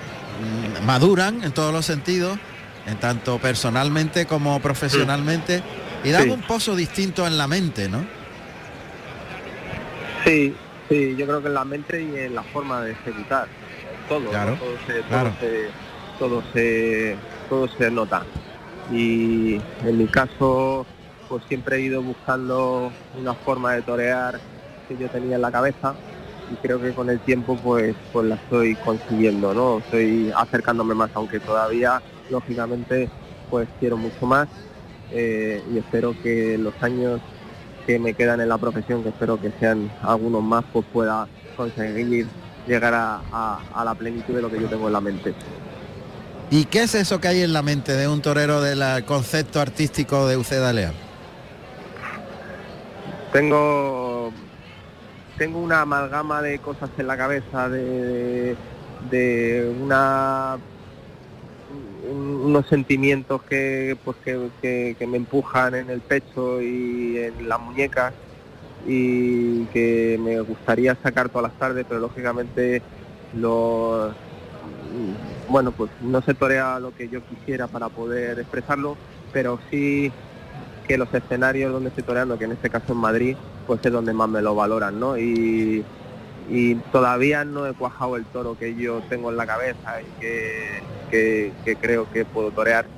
[0.84, 2.40] maduran en todos los sentidos,
[2.88, 5.62] en tanto personalmente como profesionalmente,
[6.04, 6.30] y dan Sí.
[6.32, 8.04] un pozo distinto en la mente, ¿no?
[10.26, 10.56] Sí,
[10.90, 13.48] sí, yo creo que en la mente y en la forma de ejecutar.
[14.10, 14.30] Todo, ¿no?
[14.32, 15.34] Claro, todo, se, todo, claro.
[15.40, 15.68] se,
[16.18, 17.16] todo, se,
[17.48, 18.24] todo se nota.
[18.92, 20.88] Y en mi caso,
[21.30, 24.40] pues siempre he ido buscando una forma de torear
[24.88, 25.94] que yo tenía en la cabeza
[26.52, 29.80] y creo que con el tiempo pues pues la estoy consiguiendo, ¿no?
[29.80, 33.10] Estoy acercándome más, aunque todavía lógicamente
[33.50, 34.48] pues quiero mucho más
[35.12, 37.22] eh, y espero que los años
[37.86, 42.26] que me quedan en la profesión, que espero que sean algunos más, pues pueda conseguir
[42.68, 45.34] llegar a, a- a la plenitud de lo que yo tengo en la mente.
[46.50, 50.28] ¿Y qué es eso que hay en la mente de un torero del concepto artístico
[50.28, 50.94] de Uceda Leal?
[53.32, 54.05] Tengo
[55.36, 58.60] tengo una amalgama de cosas en la cabeza, de,
[59.00, 60.60] de una
[61.68, 67.60] un- unos sentimientos que pues que, que- me empujan en el pecho y en las
[67.60, 68.16] muñecas
[68.80, 72.86] y que me gustaría sacar todas las tardes, pero lógicamente
[73.32, 74.16] los
[75.48, 79.00] bueno pues no se torea lo que yo quisiera para poder expresarlo,
[79.32, 80.16] pero sí
[80.88, 84.14] que los escenarios donde estoy toreando, que en este caso en Madrid, pues es donde
[84.14, 85.18] más me lo valoran, ¿no?
[85.18, 85.88] Y,
[86.44, 90.84] y todavía no he cuajado el toro que yo tengo en la cabeza y que,
[91.10, 92.92] que- creo que puedo torear,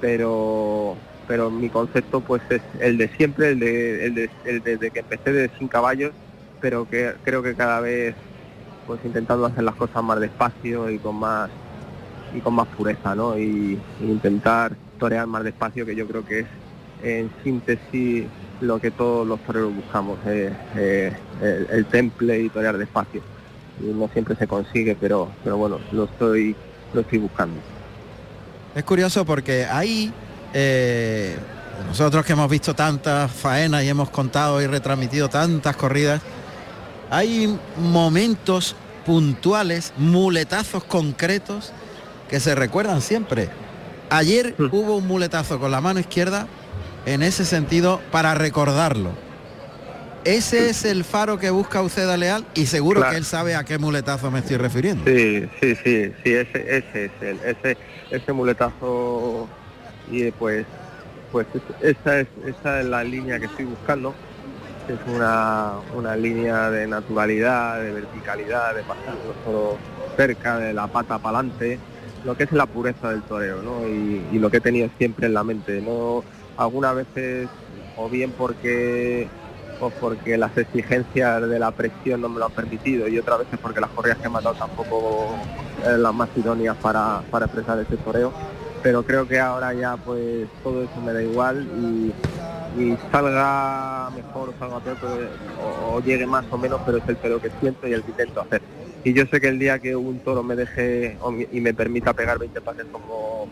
[0.00, 4.90] pero pero mi concepto pues es el de siempre, el de, el de, el desde
[4.90, 6.14] que empecé de sin caballos,
[6.60, 8.16] pero que creo que cada vez
[8.84, 11.50] pues intentando hacer las cosas más despacio y con más
[12.30, 13.38] y con más pureza, ¿no?
[13.38, 16.48] Y intentar torear más despacio, que yo creo que es
[17.02, 18.24] en síntesis
[18.60, 23.22] lo que todos los toreros buscamos, eh, eh, el, el temple y torear despacio.
[23.80, 26.54] Y no siempre se consigue, pero, pero bueno, lo estoy,
[26.92, 27.56] lo estoy buscando.
[28.74, 30.12] Es curioso porque ahí
[30.54, 31.36] eh,
[31.86, 36.22] nosotros que hemos visto tantas faenas y hemos contado y retransmitido tantas corridas,
[37.10, 41.72] hay momentos puntuales, muletazos concretos
[42.30, 43.50] que se recuerdan siempre.
[44.08, 46.46] Ayer hubo un muletazo con la mano izquierda
[47.06, 49.10] en ese sentido para recordarlo.
[50.24, 53.10] Ese es el faro que busca Uceda Leal y seguro Claro.
[53.12, 55.04] que él sabe a qué muletazo me estoy refiriendo.
[55.04, 57.76] Sí, sí, sí, sí, ese, ese es el, ese,
[58.10, 59.48] ese muletazo
[60.12, 60.64] y eh, pues,
[61.32, 64.14] pues es- esa es, esa es la línea que estoy buscando.
[64.88, 69.76] Es una, una línea de naturalidad, de verticalidad, de pasar los toros
[70.16, 71.78] cerca de la pata para adelante,
[72.24, 73.88] lo que es la pureza del toreo, ¿no?
[73.88, 76.22] Y, y lo que he tenido siempre en la mente, ¿no?
[76.56, 77.48] Algunas veces,
[77.96, 79.28] o bien porque
[79.82, 83.58] o porque las exigencias de la presión no me lo han permitido y otras veces
[83.60, 85.36] porque las corridas que he matado tampoco
[85.84, 88.32] eran las más idóneas para, para expresar ese toreo.
[88.82, 92.12] Pero creo que ahora ya pues todo eso me da igual y,
[93.10, 95.28] salga mejor o salga peor pero-
[95.94, 98.40] o, llegue más o menos pero es el toreo que siento y el que intento
[98.40, 98.62] hacer.
[99.04, 101.18] Y yo sé que el día que un toro me deje
[101.50, 103.48] y me permita pegar 20 pases como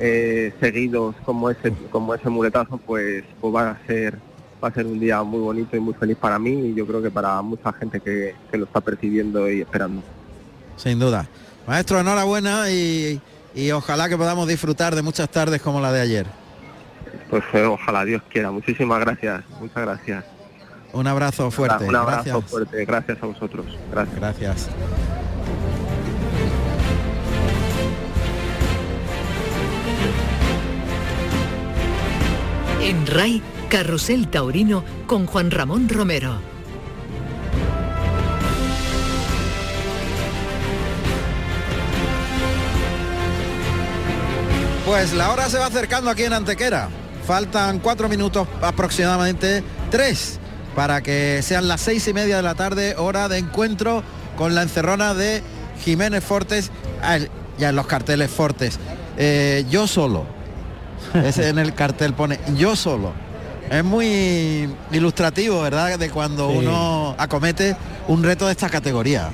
[0.00, 4.18] eh, seguidos como ese como ese muletazo pues pues va a ser
[4.62, 7.00] va a ser un día muy bonito y muy feliz para mí y yo creo
[7.02, 10.02] que para mucha gente que, que lo está percibiendo y esperando.
[10.76, 11.28] Sin duda.
[11.66, 13.20] Maestro, enhorabuena y,
[13.54, 16.26] y ojalá que podamos disfrutar de muchas tardes como la de ayer.
[17.30, 18.50] Pues eh, ojalá Dios quiera.
[18.50, 19.44] Muchísimas gracias.
[19.60, 20.24] Muchas gracias.
[20.92, 21.84] Un abrazo fuerte.
[21.84, 22.50] Un abrazo Gracias.
[22.50, 22.84] fuerte.
[22.84, 23.66] Gracias a vosotros.
[23.92, 24.16] Gracias.
[24.16, 24.70] Gracias.
[32.82, 36.40] En RAI, Carrusel Taurino con Juan Ramón Romero.
[44.86, 46.88] Pues la hora se va acercando aquí en Antequera.
[47.26, 50.40] Faltan cuatro minutos, aproximadamente tres,
[50.74, 54.02] para que sean las seis y media de la tarde, hora de encuentro
[54.36, 55.42] con la encerrona de
[55.84, 56.70] Jiménez Fortes,
[57.02, 57.18] ah,
[57.58, 58.80] ya en los carteles Fortes.
[59.18, 60.26] Eh, yo solo,
[61.14, 63.12] ese en el cartel pone yo solo.
[63.70, 65.98] Es muy ilustrativo, ¿verdad?
[65.98, 66.56] De cuando Sí.
[66.58, 67.76] uno acomete
[68.08, 69.28] un reto de esta categoría.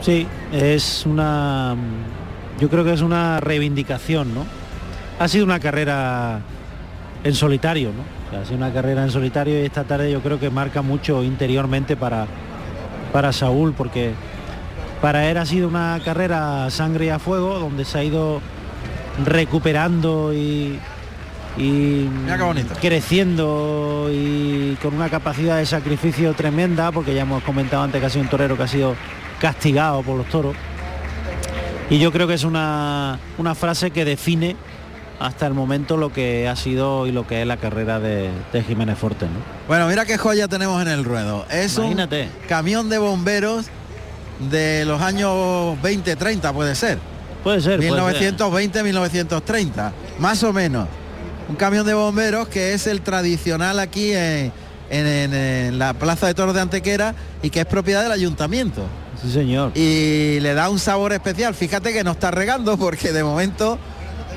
[0.00, 1.76] Sí, es una.
[2.60, 4.44] Yo creo que es una reivindicación, ¿no?
[5.18, 6.40] Ha sido una carrera
[7.22, 8.02] en solitario, ¿no?
[8.28, 10.82] O sea, ha sido una carrera en solitario y esta tarde yo creo que marca
[10.82, 12.26] mucho interiormente para,
[13.12, 14.12] para Saúl, porque
[15.00, 18.40] para él ha sido una carrera sangre y a fuego, donde se ha ido
[19.22, 20.78] recuperando y,
[21.56, 22.08] y
[22.80, 28.10] creciendo y con una capacidad de sacrificio tremenda, porque ya hemos comentado antes que ha
[28.10, 28.94] sido un torero que ha sido
[29.40, 30.56] castigado por los toros.
[31.90, 34.56] Y yo creo que es una, una frase que define
[35.20, 38.62] hasta el momento lo que ha sido y lo que es la carrera de, de
[38.62, 39.28] Jiménez Fortes.
[39.28, 39.36] ¿no?
[39.68, 41.46] Bueno, mira qué joya tenemos en el ruedo.
[41.50, 42.22] Es Imagínate.
[42.24, 43.66] un camión de bomberos
[44.50, 46.98] de los años 20-30, puede ser.
[47.44, 47.78] Puede ser.
[47.86, 48.34] puede ser.
[48.36, 50.88] 1920-1930, más o menos.
[51.48, 54.50] Un camión de bomberos que es el tradicional aquí en,
[54.90, 58.86] en- en- en la Plaza de Toros de Antequera y que es propiedad del ayuntamiento.
[59.22, 59.72] Sí, señor.
[59.76, 61.54] Y le da un sabor especial.
[61.54, 63.78] Fíjate que no está regando porque de momento,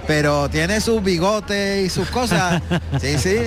[0.06, 2.62] pero tiene sus bigotes y sus cosas.
[3.02, 3.38] sí, sí.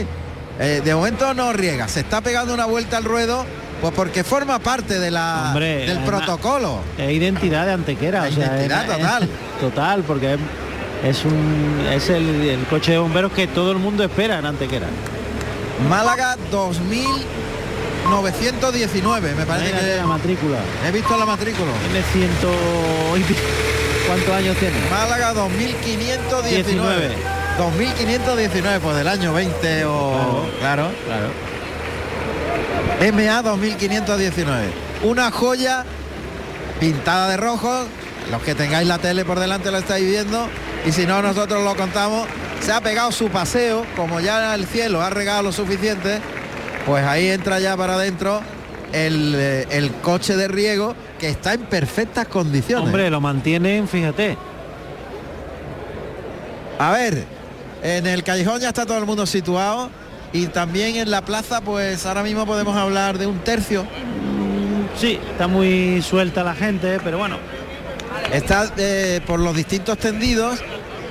[0.59, 1.87] Eh, de momento no riega.
[1.89, 3.45] Se está pegando una vuelta al ruedo,
[3.81, 6.81] pues porque forma parte de la, Hombre, del protocolo.
[6.99, 8.25] Es identidad de Antequera.
[8.25, 9.23] o sea, identidad es- total.
[9.25, 9.29] es-
[9.61, 10.41] total, porque es,
[11.05, 14.87] es un es el, el coche de bomberos que todo el mundo espera en Antequera.
[15.89, 20.59] Málaga 2919, me parece que la matrícula.
[20.87, 21.71] he visto la matrícula.
[21.91, 22.51] Tiene ciento.
[24.07, 24.75] ¿Cuántos años tiene?
[24.91, 26.51] Málaga 2519.
[26.51, 27.15] 19.
[27.59, 31.29] 2519, pues del año 20 o claro, claro.
[33.01, 34.69] MA 2519.
[35.05, 35.85] Una joya
[36.79, 37.87] pintada de rojo.
[38.31, 40.49] Los que tengáis la tele por delante lo estáis viendo.
[40.85, 42.29] Y si no, nosotros lo contamos.
[42.61, 46.19] Se ha pegado su paseo, como ya el cielo ha regado lo suficiente,
[46.85, 48.43] pues ahí entra ya para adentro
[48.93, 52.85] el, eh, el coche de riego que está en perfectas condiciones.
[52.85, 54.37] Hombre, lo mantienen, fíjate.
[56.79, 57.25] A ver,
[57.83, 59.89] en el callejón ya está todo el mundo situado
[60.33, 63.87] y también en la plaza pues ahora mismo podemos hablar de un tercio.
[64.99, 67.37] Sí, está muy suelta la gente, pero bueno.
[68.33, 70.61] Está eh, por los distintos tendidos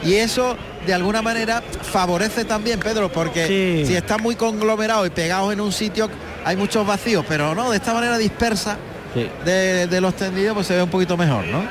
[0.03, 0.55] y eso
[0.85, 3.85] de alguna manera favorece también, Pedro, porque Sí.
[3.87, 6.09] si está muy conglomerado y pegados en un sitio
[6.45, 8.77] hay muchos vacíos, pero no, de esta manera dispersa
[9.13, 9.27] Sí.
[9.43, 11.63] de, de los tendidos pues se ve un poquito mejor, ¿no?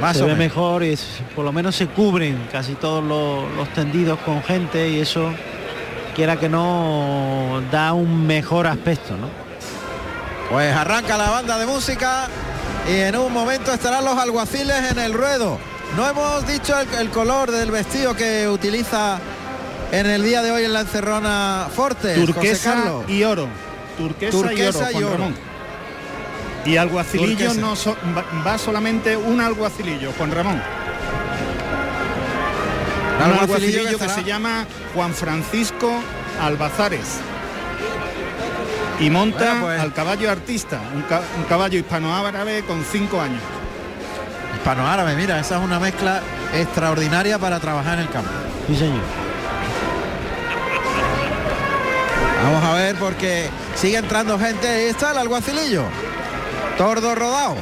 [0.00, 0.38] Más se o ve menos.
[0.54, 4.88] mejor y es- por lo menos se cubren casi todos los, los tendidos con gente
[4.88, 5.30] y eso
[6.14, 9.28] quiera que no da un mejor aspecto, ¿no?
[10.50, 12.28] Pues arranca la banda de música
[12.88, 15.58] y en un momento estarán los alguaciles en el ruedo.
[15.96, 19.18] No hemos dicho el, el color del vestido que utiliza
[19.92, 23.46] en el día de hoy en la encerrona Fortes, José Turquesa y oro.
[23.96, 25.12] Turquesa, Turquesa y y oro, Juan oro.
[25.18, 25.34] Ramón.
[26.64, 27.60] Y alguacilillo Turquesa.
[27.60, 30.62] no so- va, va solamente un alguacilillo, Juan Ramón.
[33.16, 35.92] Un Alguacilillo que se llama Juan Francisco
[36.40, 37.18] Albazares.
[39.00, 39.80] Y monta Bueno, pues.
[39.80, 43.40] al caballo artista, un, ca- un caballo hispano-árabe con cinco años.
[44.56, 46.20] Hispano-árabe, mira, esa es una mezcla
[46.54, 48.30] extraordinaria para trabajar en el campo.
[48.68, 49.00] Sí, señor.
[52.44, 54.68] Vamos a ver porque sigue entrando gente.
[54.68, 55.84] Ahí está el alguacilillo.
[56.76, 57.56] Tordo rodado.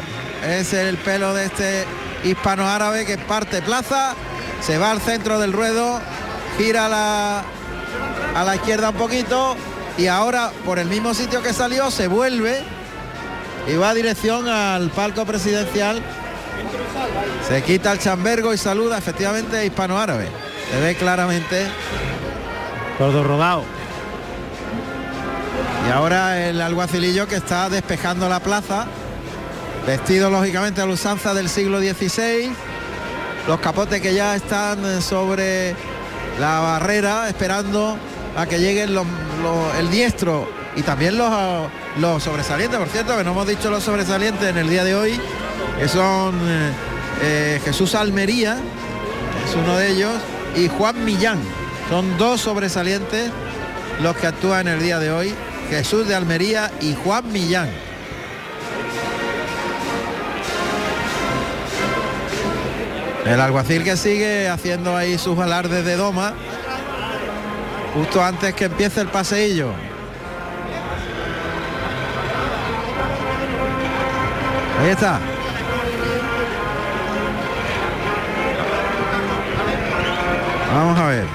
[0.47, 1.85] Es el pelo de este
[2.25, 4.15] hispano-árabe que parte plaza.
[4.65, 6.01] Se va al centro del ruedo.
[6.59, 7.45] Gira a la,
[8.35, 9.57] a la izquierda un poquito.
[9.99, 12.63] Y ahora por el mismo sitio que salió se vuelve.
[13.69, 16.03] Y va dirección al palco presidencial.
[17.49, 20.29] Se quita el chambergo y saluda efectivamente hispano-árabe.
[20.71, 21.67] Se ve claramente.
[22.99, 23.65] Todo rodado.
[25.87, 28.87] Y ahora el alguacilillo que está despejando la plaza,
[29.87, 32.53] vestido lógicamente a la usanza del siglo XVI,
[33.47, 35.75] los capotes que ya están sobre
[36.41, 37.97] la barrera esperando
[38.37, 38.97] a que lleguen
[39.79, 41.31] el diestro y también los,
[41.99, 45.21] los sobresalientes, por cierto, que no hemos dicho los sobresalientes en el día de hoy,
[45.79, 46.73] que son eh,
[47.23, 48.57] eh, Jesús Almería,
[49.47, 50.15] es uno de ellos,
[50.57, 51.39] y Juan Millán.
[51.91, 53.31] Son dos sobresalientes
[54.01, 55.35] los que actúan el día de hoy,
[55.69, 57.69] Jesús de Almería y Juan Millán.
[63.25, 66.35] El alguacil que sigue haciendo ahí sus alardes de doma.
[67.95, 69.73] Justo antes que empiece el paseillo.
[74.81, 75.21] Ahí está.
[80.75, 81.27] Vamos a ver.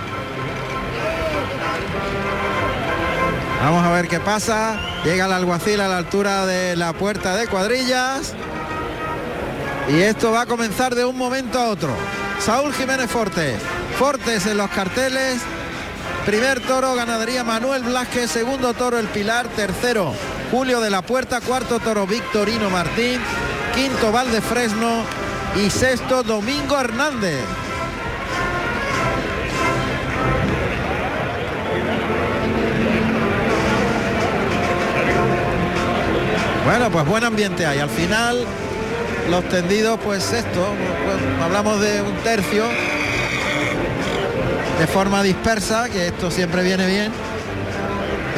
[3.64, 4.80] Vamos a ver qué pasa.
[5.06, 8.34] Llega el alguacil a la altura de la puerta de cuadrillas.
[9.90, 11.90] Y esto va a comenzar de un momento a otro.
[12.40, 13.56] Saúl Jiménez Fortes.
[13.98, 15.40] Fortes en los carteles.
[16.26, 18.28] Primer toro, ganadería Manuel Blasque.
[18.28, 19.48] Segundo toro, El Pilar.
[19.48, 20.14] Tercero,
[20.52, 21.40] Julio de la Puerta.
[21.40, 23.22] Cuarto toro, Victorino Martín.
[23.74, 25.04] Quinto, Valdefresno.
[25.56, 27.40] Y sexto, Domingo Hernández.
[36.66, 37.80] Bueno, pues buen ambiente hay.
[37.80, 38.46] Al final,
[39.30, 40.68] los tendidos, pues esto,
[41.06, 42.64] pues, hablamos de un tercio
[44.80, 47.12] de forma dispersa, que esto siempre viene bien.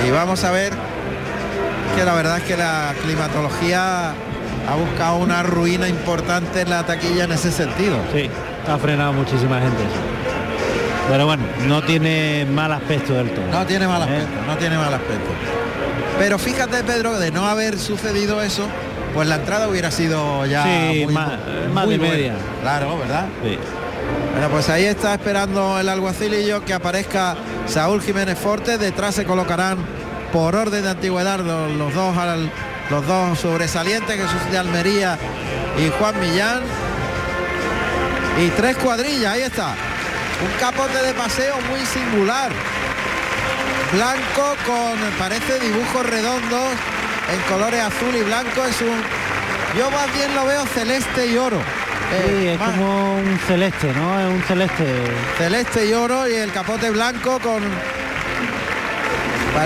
[0.08, 0.74] Y vamos a ver
[1.96, 7.26] que la verdad es que la climatología ha buscado una ruina importante en la taquilla
[7.26, 7.98] en ese sentido.
[8.14, 8.30] Sí,
[8.68, 9.84] ha frenado muchísima gente.
[11.10, 13.46] Pero bueno, no tiene mal aspecto del todo.
[13.52, 14.04] No tiene mal ¿Eh?
[14.04, 15.30] aspecto, no tiene mal aspecto.
[16.20, 18.68] Pero fíjate, Pedro, de no haber sucedido eso,
[19.14, 21.32] pues la entrada hubiera sido ya Sí, muy, más-
[21.74, 22.14] más muy de buena.
[22.14, 22.34] media.
[22.62, 23.26] Claro, ¿verdad?
[23.44, 23.58] Sí.
[24.34, 27.36] Bueno, pues ahí está esperando el alguacilillo que aparezca
[27.68, 28.78] Saúl Jiménez Forte.
[28.78, 29.78] Detrás se colocarán
[30.32, 32.50] por orden de antigüedad los, los dos al-
[32.90, 35.18] los dos sobresalientes, Jesús de Almería
[35.78, 36.62] y Juan Millán.
[38.40, 39.68] Y tres cuadrillas, ahí está.
[39.70, 42.50] Un capote de paseo muy singular.
[43.92, 46.70] Blanco con, parece, dibujos redondos
[47.34, 48.64] en colores azul y blanco.
[48.66, 48.98] Es un,
[49.78, 51.58] yo más bien lo veo celeste y oro.
[51.58, 54.20] Sí, Eh, es más- como un celeste, ¿no?
[54.20, 54.86] Es un celeste.
[55.38, 57.62] celeste y oro y el capote blanco con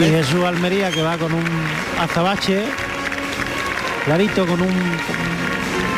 [0.01, 1.45] Y Jesús Almería que va con un
[2.01, 2.65] azabache
[4.05, 4.73] clarito con un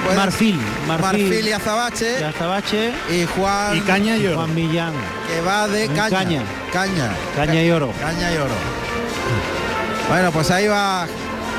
[0.04, 4.36] Puede- marfil, marfil, marfil y azabache y azabache y Juan Y caña y oro.
[4.36, 4.94] Juan Millán,
[5.28, 6.44] que va de caña.
[6.74, 7.92] caña caña y oro.
[8.02, 8.54] caña y oro
[10.10, 11.08] bueno pues ahí va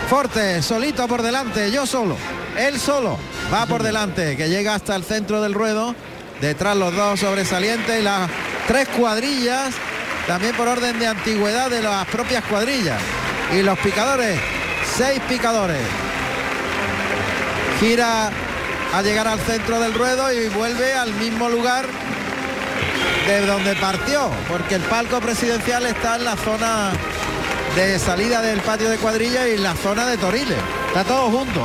[0.08, 2.16] Forte solito por delante yo solo
[2.56, 3.18] él solo
[3.52, 5.94] va por delante que llega hasta el centro del ruedo
[6.40, 8.30] detrás los dos sobresalientes y las
[8.66, 9.74] tres cuadrillas
[10.26, 13.00] también por orden de antigüedad de las propias cuadrillas.
[13.52, 14.38] Y los picadores
[14.96, 15.80] seis picadores.
[17.80, 18.30] Gira
[18.94, 21.86] a llegar al centro del ruedo y vuelve al mismo lugar
[23.26, 26.92] de donde partió, porque el palco presidencial está en la zona
[27.84, 30.56] de salida del patio de cuadrilla y la zona de Toriles.
[30.88, 31.60] Está todo junto.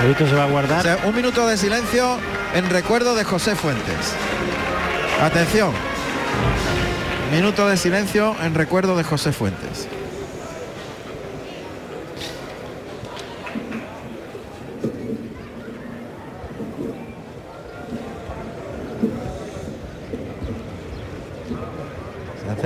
[0.00, 0.82] Ahorita se va a O guardar.
[0.82, 2.18] sea, un minuto de silencio
[2.54, 4.14] en recuerdo de José Fuentes.
[5.22, 5.72] Atención.
[7.32, 9.88] Minuto de silencio en recuerdo de José Fuentes.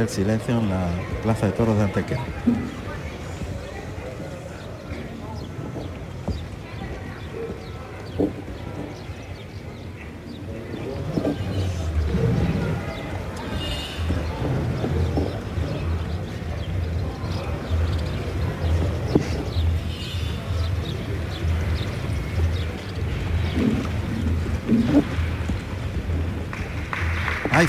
[0.02, 0.88] El silencio en la
[1.22, 2.22] Plaza de Toros de Antequera.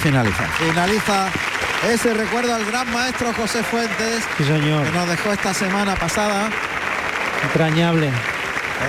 [0.04, 0.44] Finaliza.
[0.58, 1.53] Finaliza
[1.92, 4.86] ese recuerdo al gran maestro José Fuentes, Sí, señor.
[4.86, 6.50] que nos dejó esta semana pasada.
[7.44, 8.10] Entrañable.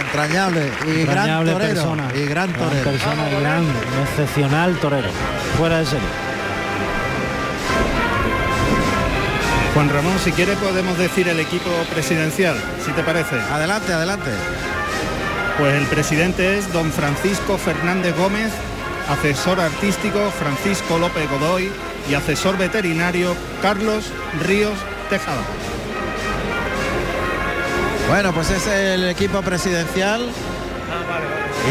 [0.01, 1.75] Entrañable y entrañable gran torero.
[1.75, 2.09] persona.
[2.15, 2.85] Y gran torero.
[2.85, 3.65] persona, y gran,
[4.09, 5.09] excepcional torero.
[5.59, 6.09] Fuera de serie.
[9.75, 13.41] Juan Ramón, si quiere podemos decir el equipo presidencial, si te parece.
[13.53, 14.31] Adelante, adelante.
[15.59, 18.53] Pues el presidente es don Francisco Fernández Gómez,
[19.09, 21.71] asesor artístico Francisco López Godoy
[22.09, 24.05] y asesor veterinario Carlos
[24.47, 24.75] Ríos
[25.11, 25.43] Tejada.
[28.09, 30.29] Bueno, pues es el equipo presidencial.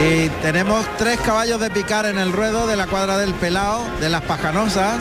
[0.04, 4.10] Y tenemos tres caballos de picar en el ruedo de la cuadra del Pelao, de
[4.10, 4.96] las Pajanosas.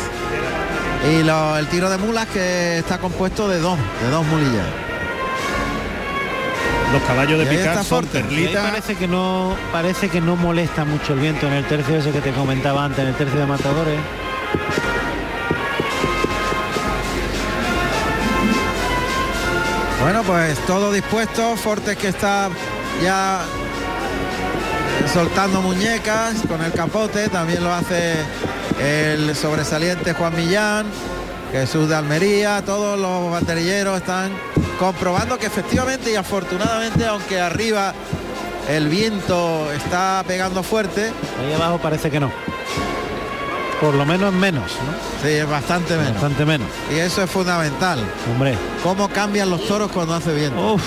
[1.10, 4.66] Y lo- el tiro de mulas que está compuesto de dos, de dos mulillas.
[6.92, 8.18] Los caballos de picar son Forte.
[8.18, 11.64] Y ahí Perlita, parece que no parece que no molesta mucho el viento en el
[11.64, 13.98] tercio ese que te comentaba antes, en el tercio de matadores.
[20.02, 21.56] Bueno, pues todo dispuesto.
[21.56, 22.50] Fortes que está
[23.04, 23.40] ya
[25.12, 28.14] soltando muñecas con el capote, también lo hace
[28.80, 30.86] el sobresaliente Juan Millán,
[31.52, 34.32] Jesús de Almería, todos los banderilleros están
[34.80, 37.94] comprobando que efectivamente y afortunadamente, aunque arriba
[38.68, 41.12] el viento está pegando fuerte.
[41.40, 42.32] Ahí abajo parece que no.
[43.82, 44.92] Por lo menos menos, ¿no?
[45.28, 46.12] Sí, es bastante menos.
[46.12, 46.68] Bastante menos.
[46.88, 47.98] Y eso es fundamental.
[48.30, 48.56] Hombre.
[48.80, 50.74] Cómo cambian los toros cuando hace viento.
[50.74, 50.82] Uf.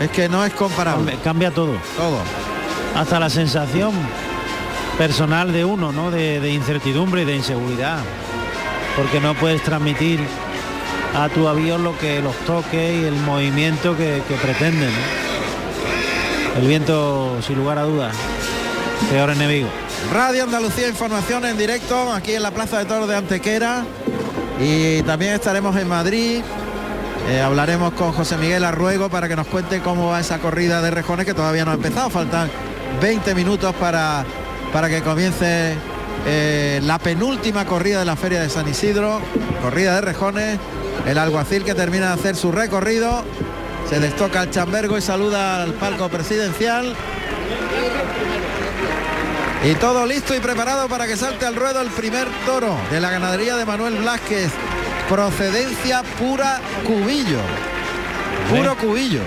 [0.00, 1.18] Es que no es comparable.
[1.22, 1.74] Cambia todo.
[1.94, 2.18] Todo.
[2.96, 3.92] Hasta la sensación
[4.96, 6.10] personal de uno, ¿no?
[6.10, 7.98] De, de incertidumbre y de inseguridad.
[8.96, 10.18] Porque no puedes transmitir
[11.14, 14.88] a tu avión lo que los toques y el movimiento que, que pretenden.
[14.90, 16.60] ¿no?
[16.62, 18.16] El viento, sin lugar a dudas,
[19.10, 19.68] peor enemigo.
[20.12, 23.84] Radio Andalucía Información en directo aquí en la Plaza de Toros de Antequera
[24.60, 26.40] y también estaremos en Madrid.
[27.28, 30.90] Eh, hablaremos con José Miguel Arruego para que nos cuente cómo va esa corrida de
[30.90, 32.08] rejones que todavía no ha empezado.
[32.08, 32.50] Faltan
[33.02, 34.24] 20 minutos para,
[34.72, 35.74] para que comience
[36.26, 39.20] eh, la penúltima corrida de la Feria de San Isidro.
[39.62, 40.58] Corrida de rejones.
[41.06, 43.24] El alguacil que termina de hacer su recorrido.
[43.90, 46.94] Se destoca el chambergo y saluda al palco presidencial.
[49.64, 53.10] Y todo listo y preparado para que salte al ruedo el primer toro de la
[53.10, 54.52] ganadería de Manuel Blázquez.
[55.08, 57.40] Procedencia pura cubillo.
[58.48, 59.20] Puro cubillo.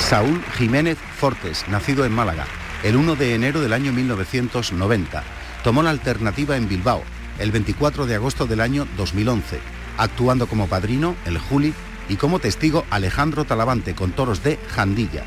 [0.00, 2.46] Saúl Jiménez Fortes, nacido en Málaga,
[2.82, 5.22] el 1 de enero del año 1990.
[5.64, 7.02] Tomó la alternativa en Bilbao,
[7.38, 9.58] el 24 de agosto del año 2011,
[9.96, 11.72] actuando como padrino el Juli
[12.08, 15.24] y como testigo Alejandro Talavante con toros de Jandilla.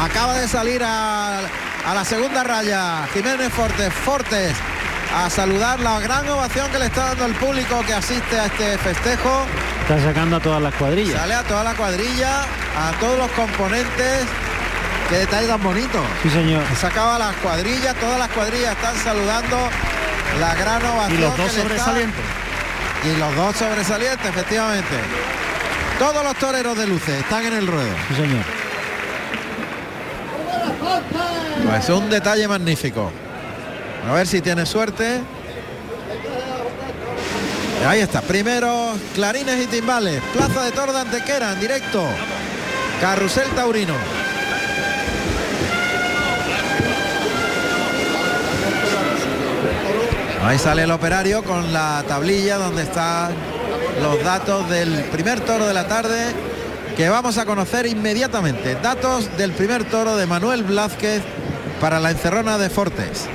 [0.00, 1.38] Acaba de salir a,
[1.86, 4.54] a la segunda raya Jiménez Fortes, Fortes
[5.14, 8.76] a saludar la gran ovación que le está dando el público que asiste a este
[8.78, 9.46] festejo.
[9.82, 11.18] Está sacando a todas las cuadrillas.
[11.18, 14.24] Sale a toda la cuadrilla, a todos los componentes.
[15.08, 16.02] Qué detalle tan bonito.
[16.22, 16.62] Sí, señor.
[16.78, 19.56] Sacaba las cuadrillas, todas las cuadrillas están saludando
[20.38, 21.18] la gran ovación.
[21.18, 22.24] Y los dos que le está- sobresalientes.
[23.04, 24.96] Y los dos sobresalientes, efectivamente.
[25.98, 27.94] Todos los toreros de luces están en el ruedo.
[28.08, 28.44] Sí, señor.
[31.66, 33.10] Pues un detalle magnífico.
[34.08, 35.20] A ver si tiene suerte.
[37.86, 38.20] Ahí está.
[38.20, 40.20] Primero, clarines y timbales.
[40.32, 42.04] Plaza de Toro de Antequera en directo.
[43.00, 43.94] Carrusel Taurino.
[50.48, 53.34] Ahí sale el operario con la tablilla donde están
[54.02, 56.32] los datos del primer toro de la tarde
[56.96, 58.74] que vamos a conocer inmediatamente.
[58.76, 61.20] Datos del primer toro de Manuel Blázquez
[61.82, 63.28] para la encerrona de Fortes.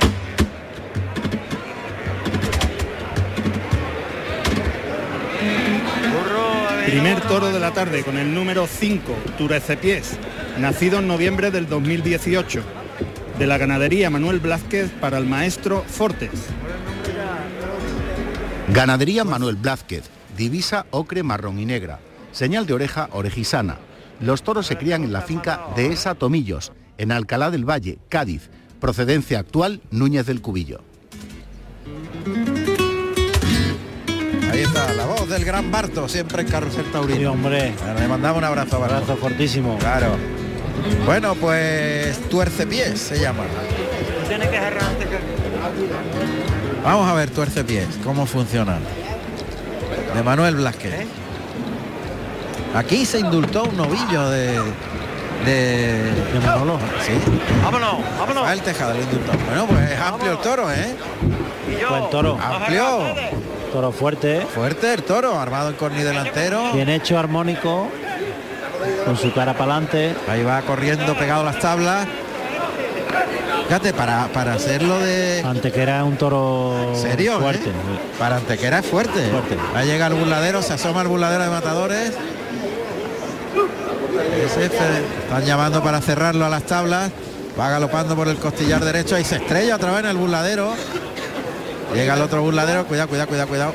[6.84, 10.18] Primer toro de la tarde con el número 5, Turecepiés,
[10.58, 12.60] nacido en noviembre del 2018.
[13.38, 16.30] De la ganadería Manuel Blázquez para el maestro Fortes.
[18.74, 20.02] Ganadería Manuel Blázquez,
[20.36, 22.00] divisa ocre marrón y negra,
[22.32, 23.76] señal de oreja orejisana.
[24.18, 28.50] Los toros se crían en la finca de Esa Tomillos, en Alcalá del Valle, Cádiz,
[28.80, 30.80] procedencia actual Núñez del Cubillo.
[34.50, 37.20] Ahí está la voz del gran Barto, siempre en Carrusel Taurino.
[37.20, 37.74] Sí, hombre.
[37.80, 38.96] Bueno, le mandamos un abrazo a Barto.
[38.96, 39.78] Abrazo fortísimo.
[39.78, 40.16] Claro.
[41.06, 43.44] Bueno, pues tuercepiés se llama.
[46.84, 48.78] Vamos a ver tuercepiés, cómo funciona.
[50.14, 51.06] De Manuel Blasquez.
[52.74, 54.60] Aquí se indultó un novillo de.
[55.44, 56.78] De, de Manolo.
[57.04, 57.12] Sí.
[57.62, 58.42] Vámonos, vámonos.
[58.42, 59.32] Rafael Tejada lo indultó.
[59.46, 60.94] Bueno, pues es amplio el toro, ¿eh?
[61.88, 62.38] Buen toro.
[62.40, 62.98] Amplio.
[63.72, 64.42] Toro fuerte.
[64.54, 66.72] Fuerte el toro, armado en corni delantero.
[66.72, 67.88] Bien hecho, armónico.
[69.04, 70.14] Con su cara para adelante.
[70.28, 72.06] Ahí va corriendo pegado a las tablas.
[73.66, 75.42] Fíjate, para, para hacerlo de.
[75.44, 77.40] Antequera es un toro ¿Serio?
[77.40, 77.70] fuerte.
[77.70, 77.72] eh?
[78.18, 79.28] Para Antequera es fuerte.
[79.30, 79.56] Fuerte.
[79.74, 82.12] Ahí llega el burladero, se asoma el burladero de matadores.
[84.44, 87.10] Ese están llamando para cerrarlo a las tablas.
[87.58, 90.74] Va galopando por el costillar derecho y se estrella otra vez en el burladero.
[91.94, 92.84] Llega el otro burladero.
[92.86, 93.72] Cuidado, cuidado, cuidado, cuidado.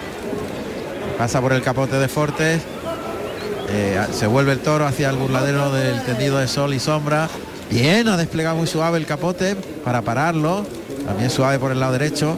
[1.18, 2.62] Pasa por el capote de Fortes.
[3.72, 7.28] Eh, se vuelve el toro hacia el burladero del tendido de sol y sombra.
[7.70, 10.66] Bien, ha desplegado muy suave el capote para pararlo.
[11.06, 12.38] También suave por el lado derecho.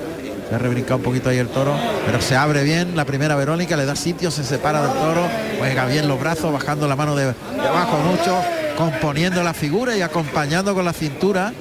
[0.50, 1.74] Se ha rebrincado un poquito ahí el toro,
[2.06, 5.26] pero se abre bien la primera Verónica, le da sitio, se separa del toro,
[5.58, 8.38] juega bien los brazos, bajando la mano de, de abajo mucho,
[8.78, 11.54] componiendo la figura y acompañando con la cintura.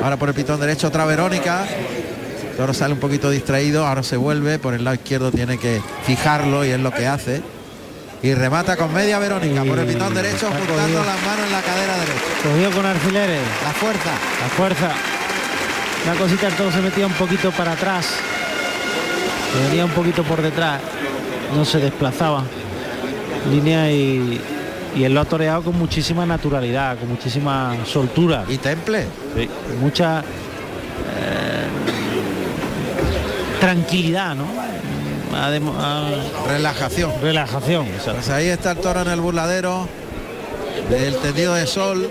[0.00, 1.66] Ahora por el pitón derecho otra Verónica.
[2.50, 5.82] El toro sale un poquito distraído, ahora se vuelve, por el lado izquierdo tiene que
[6.04, 7.42] fijarlo y es lo que hace.
[8.26, 11.92] Y remata con media Verónica por el pitón derecho, juntando las manos en la cadera
[11.96, 12.20] derecha.
[12.42, 13.40] Cogido con alfileres.
[13.62, 14.10] La fuerza.
[14.40, 14.90] La fuerza.
[16.04, 18.08] La cosita todo se metía un poquito para atrás.
[19.52, 20.80] Se venía un poquito por detrás.
[21.54, 22.42] No se desplazaba.
[23.48, 24.40] Línea y,
[24.96, 28.44] y él lo ha toreado con muchísima naturalidad, con muchísima soltura.
[28.48, 29.06] Y temple.
[29.36, 29.48] Sí,
[29.80, 31.66] mucha eh,
[33.60, 34.46] tranquilidad, ¿no?
[36.48, 37.12] Relajación.
[37.20, 37.86] relajación.
[38.04, 39.88] Pues ahí está el toro en el burladero
[40.90, 42.08] del tendido de sol.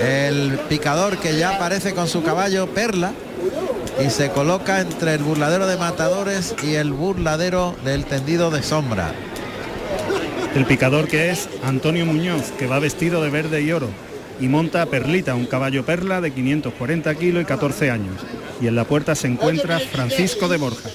[0.00, 3.12] El picador que ya aparece con su caballo Perla
[4.04, 9.12] y se coloca entre el burladero de matadores y el burladero del tendido de sombra.
[10.54, 13.88] El picador que es Antonio Muñoz, que va vestido de verde y oro
[14.40, 18.16] y monta a Perlita, un caballo perla de 540 kilos y 14 años.
[18.60, 20.88] Y en la puerta se encuentra Francisco de Borja,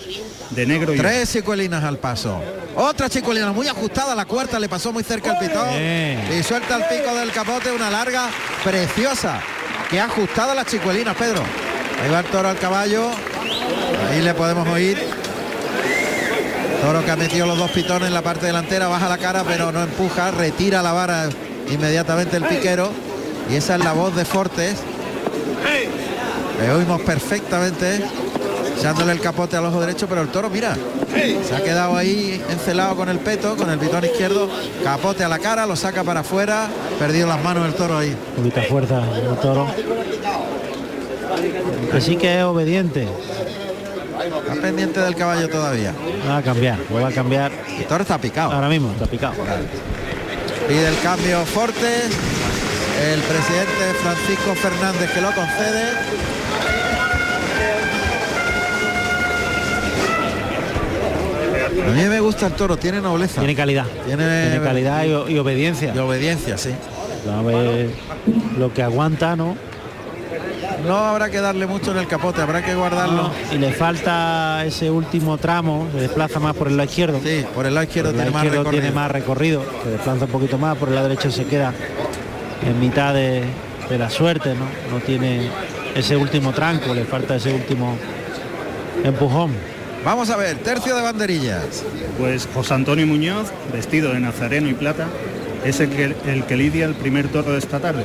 [0.51, 0.97] de negro y.
[0.97, 2.41] Tres chicuelinas al paso.
[2.75, 6.83] Otra chicuelina muy ajustada, la cuarta le pasó muy cerca al pitón y suelta el
[6.85, 8.29] pico del capote, una larga
[8.63, 9.41] preciosa.
[9.89, 11.43] Que ha ajustado las chicuelinas, Pedro.
[12.01, 13.09] Ahí va el toro al caballo.
[14.09, 14.97] Ahí le podemos oír.
[16.81, 19.71] Toro que ha metido los dos pitones en la parte delantera, baja la cara pero
[19.71, 21.29] no empuja, retira la vara
[21.69, 22.91] inmediatamente el piquero.
[23.51, 24.77] Y esa es la voz de Fortes.
[26.59, 28.01] Le oímos perfectamente
[28.77, 30.75] echándole el capote al ojo derecho, pero el toro, mira,
[31.47, 34.49] se ha quedado ahí encelado con el peto, con el pitón izquierdo,
[34.83, 38.15] capote a la cara, lo saca para afuera, perdido las manos el toro ahí.
[38.35, 39.67] Poquita fuerza el toro.
[41.91, 43.07] Que sí que es obediente.
[44.47, 45.93] Está pendiente del caballo todavía.
[46.27, 47.51] Va a cambiar, va a cambiar.
[47.77, 48.51] El toro está picado.
[48.51, 49.33] Ahora mismo está picado.
[50.67, 52.11] Pide el cambio Fortes,
[53.01, 55.91] el presidente Francisco Fernández que lo concede.
[61.87, 63.41] A mí me gusta el toro, tiene nobleza.
[63.41, 63.85] Tiene calidad.
[64.05, 65.93] Tiene, Tiene calidad y, y obediencia.
[65.95, 66.71] y obediencia, sí.
[67.31, 67.89] A ver
[68.57, 69.55] lo que aguanta, ¿no?
[70.87, 73.31] No habrá que darle mucho en el capote, habrá que guardarlo.
[73.51, 77.19] Y le falta ese último tramo, se desplaza más por el lado izquierdo.
[77.23, 78.81] Sí, por el lado izquierdo, el tiene, lado más izquierdo recorrido.
[78.81, 81.73] tiene más recorrido, se desplaza un poquito más, por el lado derecho se queda
[82.65, 83.43] en mitad de,
[83.89, 84.65] de la suerte, ¿no?
[84.95, 85.49] No tiene
[85.95, 87.97] ese último tranco, le falta ese último
[89.03, 89.51] empujón.
[90.03, 91.83] Vamos a ver, tercio de banderillas.
[92.17, 95.07] Pues José Antonio Muñoz, vestido de nazareno y plata,
[95.65, 98.03] es el que, el que lidia el primer toro de esta tarde.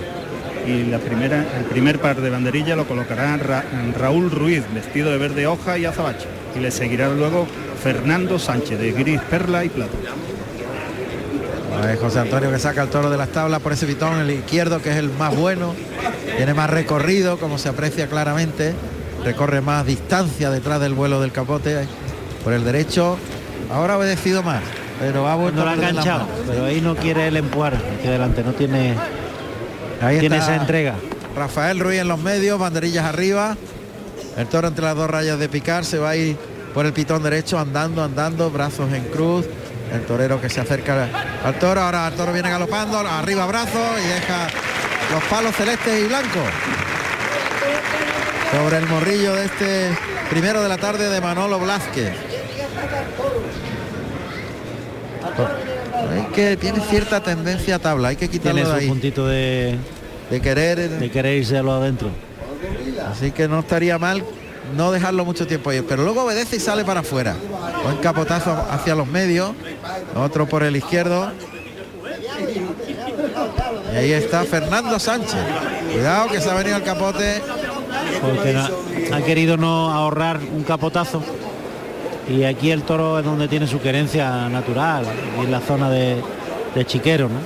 [0.67, 3.65] Y la primera, el primer par de banderillas lo colocará Ra-
[3.97, 6.27] Raúl Ruiz, vestido de verde hoja y azabache.
[6.57, 7.47] Y le seguirá luego
[7.83, 9.93] Fernando Sánchez, de gris, perla y plata.
[12.01, 14.91] José Antonio que saca el toro de las tablas por ese pitón, el izquierdo que
[14.91, 15.75] es el más bueno,
[16.37, 18.75] tiene más recorrido, como se aprecia claramente,
[19.25, 21.87] recorre más distancia detrás del vuelo del capote,
[22.45, 23.19] por el derecho,
[23.73, 24.63] ahora ha obedecido más,
[25.01, 28.09] pero ha vuelto No lo a ha enganchado, pero ahí no quiere él empujar aquí
[28.09, 28.95] adelante, no tiene,
[30.01, 30.95] Ahí tiene esa entrega.
[31.35, 33.57] Rafael Ruiz en los medios, banderillas arriba,
[34.37, 36.37] el toro entre las dos rayas de picar, se va a ir
[36.75, 39.47] por el pitón derecho, andando, andando, brazos en cruz,
[39.93, 41.09] el torero que se acerca
[41.45, 44.49] al toro, ahora el toro viene galopando, arriba brazos y deja
[45.13, 46.43] los palos celestes y blancos.
[48.53, 49.91] Sobre el morrillo de este
[50.31, 52.13] primero de la tarde de Manolo Blázquez.
[56.13, 58.89] Hay que tiene cierta tendencia a tabla, hay que quitarlo Tiene de su ahí.
[58.89, 59.77] puntito de,
[60.31, 62.09] De querer de querer irse a lo adentro.
[63.11, 64.25] Así que no estaría mal
[64.75, 65.83] no dejarlo mucho tiempo ahí.
[65.83, 67.37] Pero luego obedece y sale para afuera.
[67.85, 69.51] Buen capotazo hacia los medios.
[70.15, 71.31] Otro por el izquierdo.
[73.93, 75.37] Y ahí está Fernando Sánchez.
[75.93, 77.43] Cuidado que se ha venido el capote.
[78.21, 78.57] porque
[79.13, 81.23] ha querido no ahorrar un capotazo
[82.29, 85.05] y aquí el toro es donde tiene su querencia natural
[85.41, 86.17] y en la zona de,
[86.75, 87.39] de chiquero ¿no?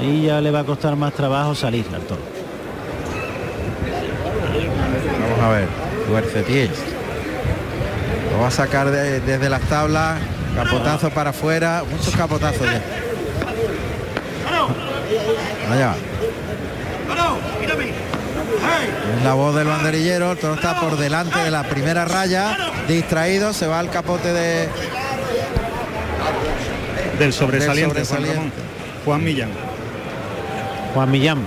[0.00, 2.20] ahí ya le va a costar más trabajo salir al toro
[5.40, 5.68] Vamos a ver.
[6.06, 6.70] Tuerce pies.
[8.32, 10.18] Lo va a sacar de- desde las tablas.
[10.54, 11.82] Capotazo para afuera.
[11.90, 12.82] Muchos capotazos ya.
[15.72, 15.94] Allá.
[19.18, 22.56] Es la voz del banderillero, el toro está por delante de la primera raya,
[22.88, 24.68] distraído, se va al capote de
[27.18, 28.36] Del sobresaliente, Del Juan sobresaliente.
[28.36, 28.52] Ramón.
[29.04, 29.50] Juan Millán.
[30.94, 31.38] Juan Millán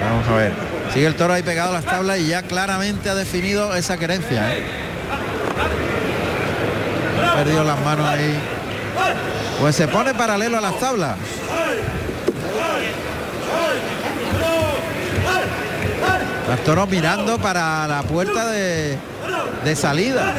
[0.00, 0.52] Vamos a ver.
[0.92, 4.54] Sigue el toro ahí pegado a las tablas y ya claramente ha definido esa querencia.
[4.56, 4.64] ¿eh?
[7.24, 8.38] Ha perdido las manos ahí.
[9.60, 11.16] Pues se pone paralelo a las tablas.
[16.50, 18.96] El toro mirando para la puerta de,
[19.64, 20.34] de salida.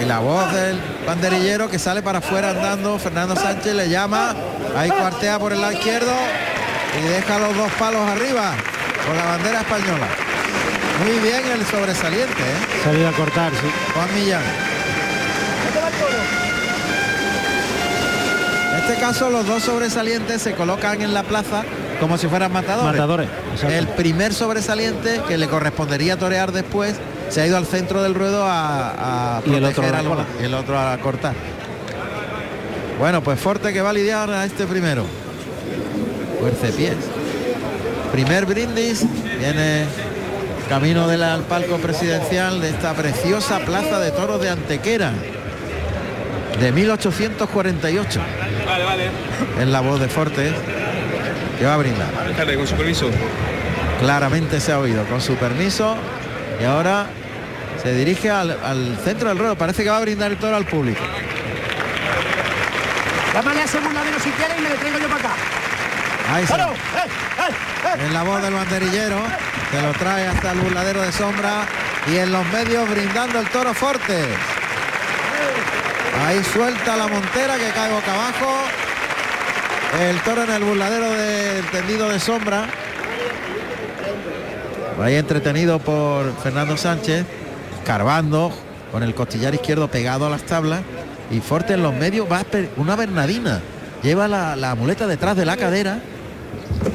[0.00, 4.34] Y la voz del banderillero que sale para afuera andando, Fernando Sánchez le llama,
[4.76, 6.12] ahí cuartea por el lado izquierdo
[6.98, 8.52] y deja los dos palos arriba
[9.06, 10.06] con la bandera española.
[11.04, 12.82] Muy bien el sobresaliente, ¿eh?
[12.84, 13.66] Salida a cortar, sí.
[13.94, 14.42] Juan Millán.
[18.72, 21.64] En este caso los dos sobresalientes se colocan en la plaza
[22.00, 22.92] como si fueran matadores.
[22.92, 23.74] Matadores, exacto.
[23.74, 26.94] El primer sobresaliente que le correspondería torear después
[27.30, 30.08] se ha ido al centro del ruedo a, a Y el otro proteger a la
[30.08, 30.24] cola.
[30.40, 31.34] el otro a cortar.
[32.98, 35.04] Bueno, pues Forte que va a lidiar a este primero.
[36.44, 36.96] Fuerce pies.
[38.12, 39.02] Primer brindis
[39.38, 39.86] viene
[40.68, 45.10] camino del al palco presidencial de esta preciosa plaza de toros de Antequera
[46.60, 48.20] de 1848.
[48.66, 49.10] Vale, vale.
[49.58, 50.52] Es la voz de Fortes
[51.58, 52.08] que va a brindar.
[52.28, 53.08] Déjale, con su permiso.
[54.00, 55.96] Claramente se ha oído con su permiso
[56.60, 57.06] y ahora
[57.82, 59.56] se dirige al, al centro del ruedo.
[59.56, 61.00] Parece que va a brindar el toro al público.
[63.32, 65.53] Llámale a ese burladero si quieres y me le traigo yo para acá.
[66.32, 66.54] Ahí se.
[66.54, 66.68] ¡Eh, eh,
[67.48, 68.06] eh!
[68.06, 69.18] En la voz del banderillero
[69.70, 71.66] que lo trae hasta el burladero de sombra
[72.12, 74.26] y en los medios brindando el toro Fortes.
[76.26, 78.54] Ahí suelta la montera que cae boca abajo.
[80.00, 82.66] El toro en el burladero del tendido de sombra.
[85.02, 87.26] Ahí entretenido por Fernando Sánchez,
[87.84, 88.52] carbando
[88.92, 90.82] con el costillar izquierdo pegado a las tablas.
[91.30, 92.44] Y Forte en los medios va
[92.76, 93.60] una bernadina.
[94.02, 95.98] Lleva la, la muleta detrás de la cadera.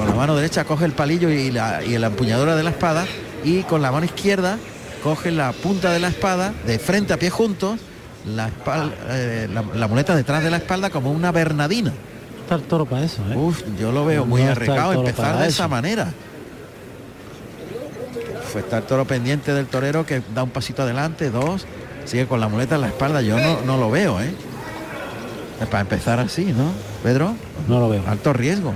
[0.00, 3.04] Con la mano derecha coge el palillo y la, y la empuñadura de la espada.
[3.44, 4.56] Y con la mano izquierda
[5.02, 7.78] coge la punta de la espada de frente a pie juntos.
[8.24, 11.92] La, espal- eh, la, la muleta detrás de la espalda como una bernadina.
[12.42, 13.36] Está el toro para eso, ¿eh?
[13.36, 15.48] Uf, yo lo veo muy No toro empezar de eso.
[15.50, 16.12] esa manera.
[18.50, 21.66] Fue está el toro pendiente del torero que da un pasito adelante, dos,
[22.06, 23.20] sigue con la muleta en la espalda.
[23.20, 24.32] Yo no, no lo veo, ¿eh?
[25.60, 26.72] Es Para empezar así, ¿no?
[27.02, 27.34] Pedro,
[27.68, 28.02] No lo veo.
[28.08, 28.72] alto riesgo.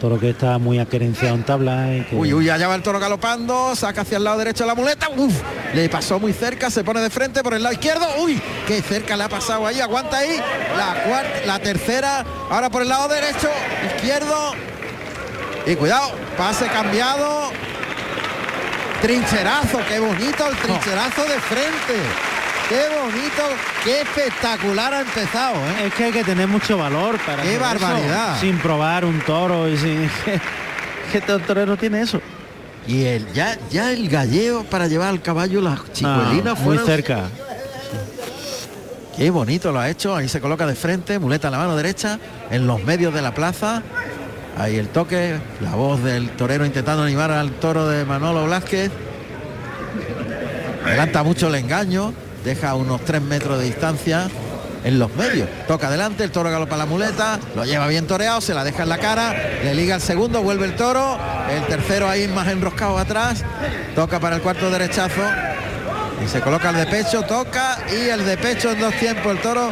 [0.00, 3.76] Toro que está muy acerenciado en tabla que Uy, uy, allá va el toro galopando,
[3.76, 5.34] saca hacia el lado derecho la muleta, uf,
[5.74, 9.14] le pasó muy cerca, se pone de frente por el lado izquierdo, uy, qué cerca
[9.14, 10.40] le ha pasado ahí, aguanta ahí,
[10.74, 13.50] la cuarta, la tercera, ahora por el lado derecho,
[13.94, 14.54] izquierdo,
[15.66, 17.50] y cuidado, pase cambiado,
[19.02, 22.29] trincherazo, qué bonito el trincherazo de frente,
[22.70, 23.42] qué bonito,
[23.84, 25.86] qué espectacular ha empezado, ¿eh?
[25.86, 28.40] Es que hay que tener mucho valor para ¡Qué eso, barbaridad!
[28.40, 30.08] sin probar un toro y sin
[31.12, 32.20] que torero tiene eso.
[32.86, 37.24] Y el, ya, ya el galleo para llevar al caballo las chicuelinas Ah, muy cerca.
[39.16, 40.14] Qué bonito lo ha hecho.
[40.14, 42.18] Ahí se coloca de frente, muleta en la mano derecha,
[42.50, 43.82] en los medios de la plaza.
[44.56, 48.90] Ahí el toque, la voz del torero intentando animar al toro de Manolo Blázquez.
[50.86, 52.14] Adelanta mucho el engaño,
[52.44, 54.28] deja unos tres metros de distancia
[54.84, 55.46] en los medios.
[55.68, 58.88] Toca adelante, el toro galopa la muleta, lo lleva bien toreado, se la deja en
[58.88, 61.18] la cara, le liga el segundo, vuelve el toro,
[61.50, 63.44] el tercero ahí más enroscado atrás,
[63.94, 65.20] toca para el cuarto derechazo,
[66.24, 69.38] y se coloca el de pecho, toca y el de pecho en dos tiempos el
[69.40, 69.70] toro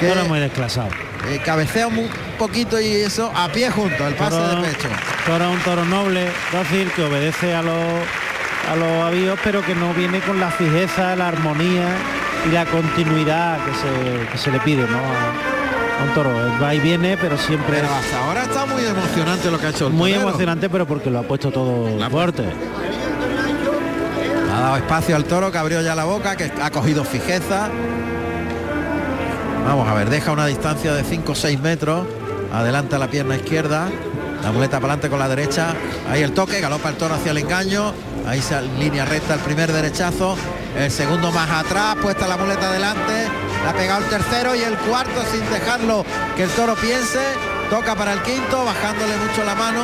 [0.00, 0.88] que Toro muy desclasado.
[1.28, 2.08] eh, cabecea un
[2.38, 4.88] poquito y eso a pie junto, el pase Toro- de pecho.
[5.26, 7.74] Toro un toro noble, dócil, que obedece a los
[8.70, 11.88] a los avíos, pero que no viene con la fijeza, la armonía
[12.48, 14.98] y la continuidad que se, que se le pide, ¿no?
[14.98, 16.30] A, a un toro.
[16.62, 19.86] Va y viene, pero siempre Pero hasta ahora está muy emocionante lo que ha hecho
[19.86, 20.28] el muy torero.
[20.28, 22.44] emocionante, pero porque lo ha puesto todo fuerte.
[24.54, 27.68] Ha dado espacio al toro que abrió ya la boca, que ha cogido fijeza.
[29.66, 32.06] Vamos a ver, deja una distancia de 5 o 6 metros.
[32.52, 33.88] Adelanta la pierna izquierda.
[34.42, 35.74] La muleta para adelante con la derecha.
[36.10, 37.92] Ahí el toque, galopa el toro hacia el engaño.
[38.26, 40.36] Ahí se línea recta el primer derechazo.
[40.76, 43.28] El segundo más atrás, puesta la muleta adelante.
[43.62, 46.04] Le ha pegado el tercero y el cuarto sin dejarlo
[46.36, 47.20] que el toro piense.
[47.70, 49.82] Toca para el quinto, bajándole mucho la mano.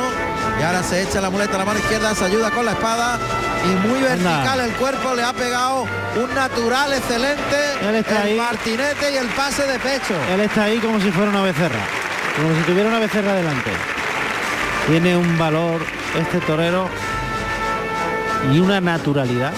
[0.59, 3.19] Y ahora se echa la muleta a la mano izquierda, se ayuda con la espada.
[3.65, 5.85] Y muy vertical el cuerpo, le ha pegado
[6.15, 7.57] un natural excelente.
[7.81, 8.37] Él está el ahí.
[8.37, 10.15] martinete y el pase de pecho.
[10.33, 11.79] Él está ahí como si fuera una becerra,
[12.35, 13.71] como si tuviera una becerra delante.
[14.87, 15.81] Tiene un valor
[16.19, 16.89] este torero
[18.51, 19.53] y una naturalidad.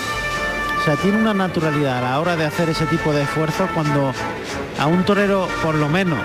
[0.80, 4.13] O sea, tiene una naturalidad a la hora de hacer ese tipo de esfuerzos cuando
[4.80, 6.19] a un torero, por lo menos,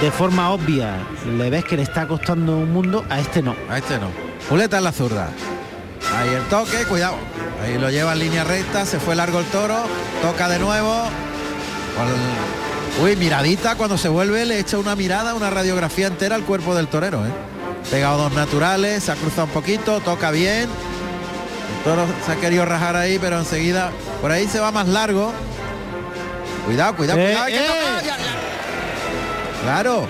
[0.00, 0.98] de forma obvia,
[1.36, 3.56] le ves que le está costando un mundo, a este no.
[3.68, 4.06] A este no.
[4.48, 5.28] Muleta en la zurda.
[6.16, 7.16] Ahí el toque, cuidado.
[7.62, 9.82] Ahí lo lleva en línea recta, se fue largo el toro,
[10.22, 11.08] toca de nuevo.
[13.02, 16.86] Uy, miradita, cuando se vuelve le echa una mirada, una radiografía entera al cuerpo del
[16.86, 17.26] torero.
[17.26, 17.49] ¿eh?
[17.90, 20.68] Pegado dos naturales, se ha cruzado un poquito, toca bien.
[20.68, 25.32] El toro se ha querido rajar ahí, pero enseguida por ahí se va más largo.
[26.66, 27.46] Cuidado, cuidado, Eh, cuidado.
[27.46, 27.66] que eh.
[27.66, 29.62] tocar, ya, ya.
[29.62, 30.06] Claro.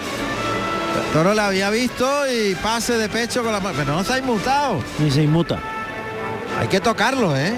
[1.07, 3.77] El toro la había visto y pase de pecho con la mano.
[3.79, 4.83] Pero no se ha inmutado.
[4.99, 5.59] Ni se inmuta.
[6.61, 7.55] Hay que tocarlo, ¿eh?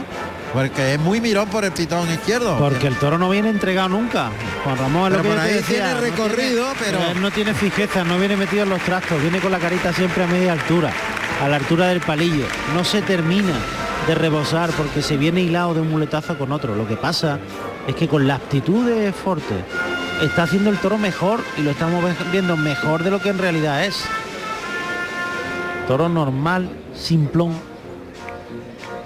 [0.53, 2.59] Porque es muy mirón por el pitón izquierdo.
[2.59, 4.31] Porque el toro no viene entregado nunca.
[4.65, 6.99] Juan Ramón es Pero lo que por yo te ahí decía, tiene no recorrido, pero-
[7.11, 10.25] él no tiene fijeza, no viene metido en los trastos, viene con la carita siempre
[10.25, 10.91] a media altura,
[11.43, 12.45] a la altura del palillo.
[12.75, 13.55] No se termina
[14.07, 16.75] de rebosar porque se viene hilado de un muletazo con otro.
[16.77, 17.39] Lo que pasa
[17.87, 19.55] es que con la actitud de Forte
[20.23, 23.85] está haciendo el toro mejor y lo estamos viendo mejor de lo que en realidad
[23.87, 24.05] es.
[25.89, 27.55] Toro normal, simplón,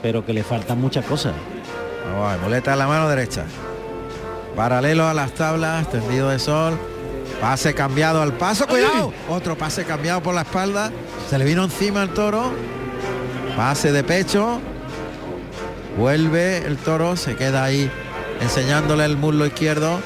[0.06, 1.34] pero que le faltan muchas cosas.
[2.12, 3.44] Vamos a en la mano derecha.
[4.54, 6.78] Paralelo a las tablas, tendido de sol.
[7.40, 9.12] Pase cambiado al paso, cuidado.
[9.28, 10.92] Otro pase cambiado por la espalda.
[11.28, 12.52] Se le vino encima el toro.
[13.56, 14.60] Pase de pecho.
[15.98, 17.90] Vuelve el toro, se queda ahí
[18.40, 19.98] enseñándole el muslo izquierdo.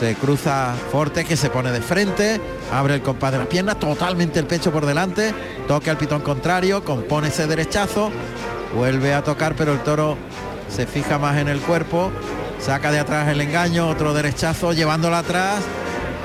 [0.00, 2.40] Se cruza Forte que se pone de frente,
[2.72, 5.32] abre el compás de las piernas, totalmente el pecho por delante,
[5.68, 8.10] toca el pitón contrario, compone ese derechazo,
[8.74, 10.16] vuelve a tocar, pero el toro
[10.68, 12.10] se fija más en el cuerpo,
[12.58, 15.60] saca de atrás el engaño, otro derechazo llevándolo atrás,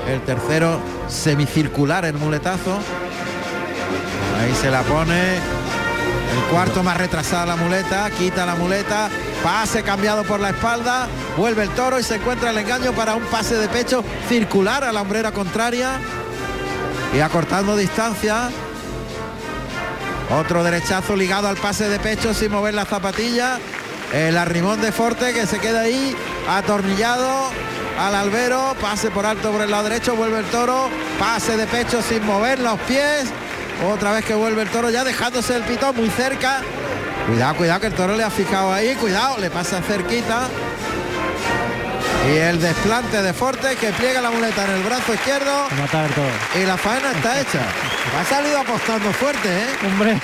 [0.08, 2.78] el tercero semicircular el muletazo,
[4.40, 9.08] ahí se la pone, el cuarto más retrasada la muleta, quita la muleta,
[9.42, 13.24] pase cambiado por la espalda, vuelve el toro y se encuentra el engaño para un
[13.24, 15.98] pase de pecho circular a la hombrera contraria.
[17.14, 18.48] Y acortando distancia.
[20.38, 23.58] Otro derechazo ligado al pase de pecho sin mover la zapatilla.
[24.14, 26.16] El arrimón de Forte que se queda ahí
[26.48, 27.50] atornillado
[27.98, 32.00] al albero, pase por alto por el lado derecho, vuelve el toro, pase de pecho
[32.00, 33.26] sin mover los pies.
[33.92, 36.62] Otra vez que vuelve el toro ya dejándose el pitón muy cerca.
[37.26, 40.48] Cuidado, cuidado que el toro le ha fijado ahí, cuidado, le pasa cerquita.
[42.32, 46.08] Y el desplante de Forte que pliega la muleta en el brazo izquierdo A matar
[46.54, 47.60] y la faena está hecha.
[48.18, 49.66] Ha salido apostando fuerte, ¿eh?
[49.86, 50.18] Hombre,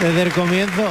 [0.00, 0.84] desde el comienzo.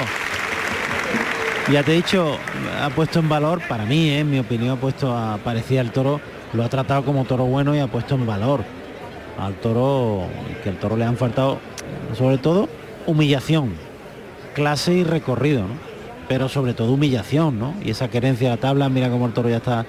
[1.71, 2.37] Ya te he dicho,
[2.81, 4.19] ha puesto en valor, para mí, ¿eh?
[4.19, 6.19] en mi opinión, ha puesto a, parecía el toro,
[6.53, 8.63] lo ha tratado como toro bueno y ha puesto en valor
[9.39, 10.27] al toro,
[10.63, 11.59] que al toro le han faltado,
[12.17, 12.67] sobre todo,
[13.05, 13.73] humillación,
[14.53, 15.75] clase y recorrido, ¿no?
[16.27, 17.73] Pero sobre todo humillación, ¿no?
[17.83, 19.85] Y esa querencia a la tabla, mira cómo el toro ya está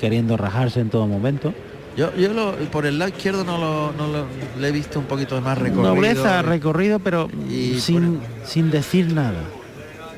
[0.00, 1.54] queriendo rajarse en todo momento.
[1.98, 4.26] Yo, yo lo- por el lado izquierdo no lo, no lo-
[4.60, 5.94] le he visto un poquito de más recorrido.
[5.96, 9.40] Nobleza, recorrido, pero Y sin, sin decir nada.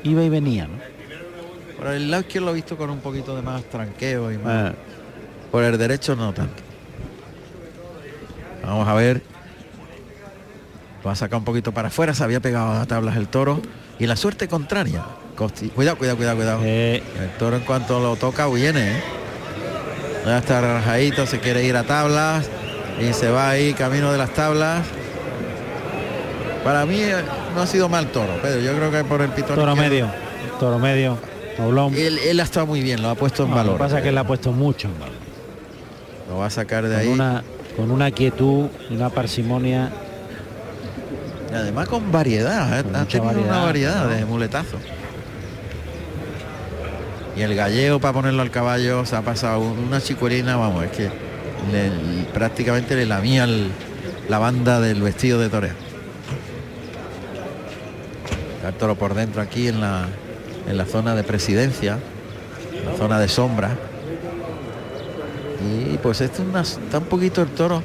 [0.03, 0.75] Iba y venía, ¿no?
[1.79, 4.71] Por el lado izquierdo lo he visto con un poquito de más tranqueo y más.
[4.71, 4.73] Ah.
[5.51, 6.61] Por el derecho no tanto.
[8.63, 9.23] Vamos a ver.
[11.03, 13.59] Lo ha sacado un poquito para afuera, se había pegado a tablas el toro.
[13.97, 15.03] Y la suerte contraria.
[15.35, 16.61] Costi- Cuidado, cuidado, cuidado, cuidado.
[16.63, 17.01] Eh.
[17.19, 19.01] El toro en cuanto lo toca viene, ¿eh?
[20.25, 22.49] Ya está rajadito, se quiere ir a tablas.
[22.99, 24.85] Y se va ahí camino de las tablas.
[26.63, 27.15] Para mí eh,
[27.55, 28.61] no ha sido mal toro, Pedro.
[28.61, 29.55] Yo creo que por el pitón.
[29.55, 30.07] Toro medio,
[30.59, 31.17] toro medio,
[31.57, 31.95] doblón.
[31.95, 33.65] Él, él ha estado muy bien, lo ha puesto en valor.
[33.65, 35.15] Lo que pasa es que le ha puesto mucho en valor.
[36.29, 37.07] Lo va a sacar de Con ahí.
[37.07, 37.43] una,
[37.75, 39.89] con una quietud, una parsimonia.
[41.51, 42.83] Y además con variedad, ¿eh?
[42.83, 44.09] Con ha tenido una variedad, variedad ¿no?
[44.09, 44.79] de muletazos.
[47.41, 51.05] Y el galleo para ponerlo al caballo se ha pasado una chicuelina, vamos, es que
[51.71, 53.71] le- prácticamente le lamía el-
[54.29, 55.73] la banda del vestido de toreo.
[58.67, 60.05] El toro por dentro aquí en la,
[60.69, 61.97] en la zona de presidencia,
[62.85, 63.71] la zona de sombra.
[65.67, 67.81] Y pues esto es una- está un poquito el toro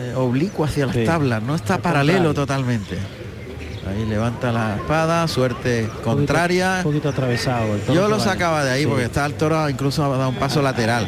[0.00, 1.04] eh, oblicuo hacia las Sí.
[1.04, 2.96] tablas, no está Al paralelo totalmente.
[3.88, 6.76] Ahí levanta la espada, suerte contraria.
[6.78, 7.74] Un poquito atravesado.
[7.74, 8.86] el toro Yo lo sacaba de ahí Sí.
[8.88, 11.06] porque está el toro, incluso ha dado un paso lateral.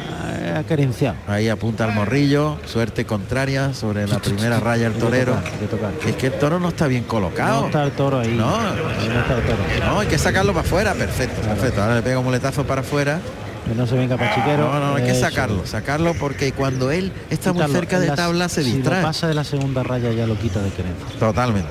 [0.54, 1.16] Ha acariciado.
[1.26, 5.34] Ahí apunta al morrillo, suerte contraria sobre la primera raya el torero.
[5.34, 6.08] tocar, tocar.
[6.08, 7.62] Es que el toro no está bien colocado.
[7.62, 8.34] No está el toro ahí.
[8.36, 8.54] No.
[8.56, 9.58] Ahí no está el toro.
[9.86, 11.82] No, hay que sacarlo para afuera, perfecto, perfecto.
[11.82, 13.20] Ahora le pega un muletazo para afuera.
[13.68, 14.72] Que no se venga pachiquero.
[14.72, 18.62] No, no, hay que sacarlo, sacarlo porque cuando él está muy cerca de tabla se
[18.62, 19.02] si lo distrae.
[19.02, 21.04] pasa de la segunda raya ya lo quita de querencia.
[21.18, 21.68] Totalmente.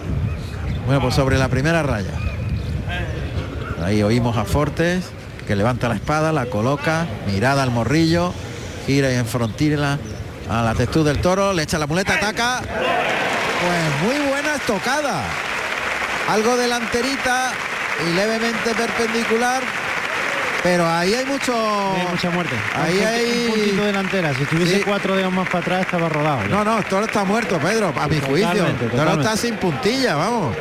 [0.86, 2.14] Bueno, pues sobre la primera raya.
[3.84, 5.06] Ahí oímos a Fortes
[5.48, 8.34] que levanta la espada, la coloca, mirada al morrillo,
[8.86, 10.00] gira y enfrontila
[10.50, 12.62] a la textura del toro, le echa la muleta, ataca.
[12.62, 15.24] Pues muy buena estocada.
[16.30, 17.52] Algo delanterita
[18.06, 19.64] y levemente perpendicular.
[20.66, 21.54] Pero ahí hay mucho.
[21.56, 22.56] Hay mucha muerte.
[22.76, 24.34] Ahí un, hay- un puntito delantera.
[24.34, 24.84] Si estuviese Sí.
[24.84, 26.42] cuatro dedos más para atrás estaba rodado.
[26.42, 26.48] ya.
[26.48, 28.50] No, no, toro está muerto, Pedro, a mi juicio.
[28.50, 30.56] Totalmente, toro está sin puntilla, vamos.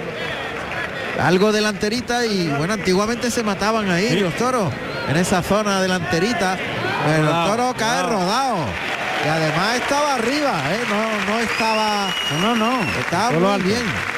[1.22, 4.70] algo delanterita y bueno, antiguamente se mataban ahí los toros
[5.08, 6.58] en esa zona delanterita.
[7.06, 8.10] Pero el toro cae rodado.
[8.20, 8.56] rodado.
[9.24, 10.80] Y además estaba arriba, ¿eh?
[10.90, 12.08] no, no estaba.
[12.42, 13.64] No, no, Estaba muy alto.
[13.68, 14.13] bien.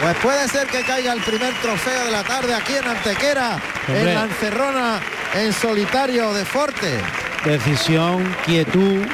[0.00, 4.00] Pues puede ser que caiga el primer trofeo de la tarde aquí en Antequera, Hombre.
[4.00, 5.00] en la encerrona,
[5.34, 6.98] en solitario de Forte.
[7.44, 9.04] Decisión, quietud,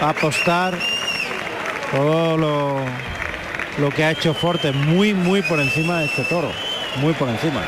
[0.00, 0.78] apostar,
[1.90, 2.80] todo lo,
[3.78, 6.50] lo que ha hecho Forte muy, muy por encima de este toro.
[6.96, 7.62] Muy por encima.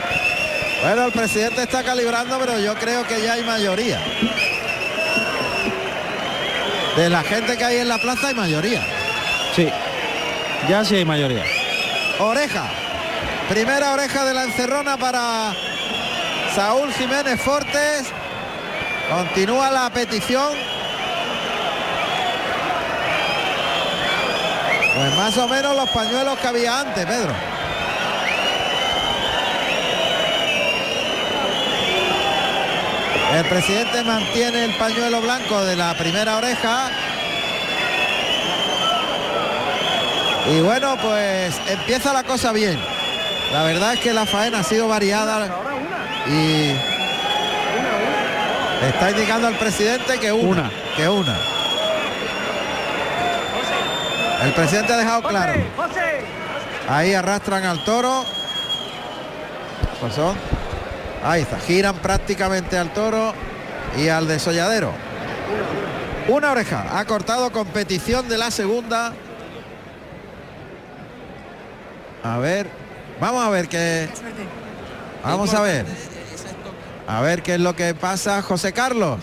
[0.83, 4.01] Bueno, el presidente está calibrando, pero yo creo que ya hay mayoría.
[6.97, 8.83] De la gente que hay en la plaza hay mayoría.
[9.55, 9.69] Sí,
[10.69, 11.43] ya sí hay mayoría.
[12.19, 12.65] Oreja.
[13.49, 15.53] Primera oreja de la encerrona para
[16.55, 18.07] Saúl Jiménez Fortes.
[19.11, 20.53] Continúa la petición.
[24.97, 27.33] Pues más o menos los pañuelos que había antes, Pedro.
[33.35, 36.91] El presidente mantiene el pañuelo blanco de la primera oreja.
[40.47, 42.79] Y bueno, pues empieza la cosa bien.
[43.53, 45.49] La verdad es que la faena ha sido variada
[46.27, 46.75] y
[48.87, 50.71] está indicando al presidente que una, Una.
[50.97, 51.37] que una.
[54.43, 55.53] El presidente ha dejado claro.
[56.89, 58.25] Ahí arrastran al toro.
[59.81, 60.35] ¿Qué pasó?
[61.25, 63.33] Ahí está, giran prácticamente al toro
[63.97, 64.93] y al desolladero.
[66.29, 69.13] Una oreja, ha cortado competición de la segunda.
[72.25, 72.67] A ver,
[73.21, 74.09] vamos a ver qué.
[75.23, 75.87] Vamos a ver.
[77.07, 79.21] A ver qué es lo que pasa, José Carlos.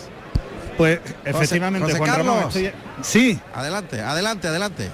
[0.77, 2.55] Pues efectivamente, José Juan Ramón, Carlos.
[2.55, 2.71] estoy-
[3.01, 4.89] Sí, Adelante, adelante, adelante.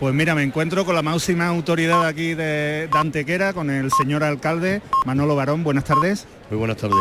[0.00, 4.24] Pues mira, me encuentro con la máxima autoridad aquí de, de Antequera, con el señor
[4.24, 5.62] alcalde Manolo Barón.
[5.62, 6.26] Buenas tardes.
[6.50, 6.96] Muy buenas tardes.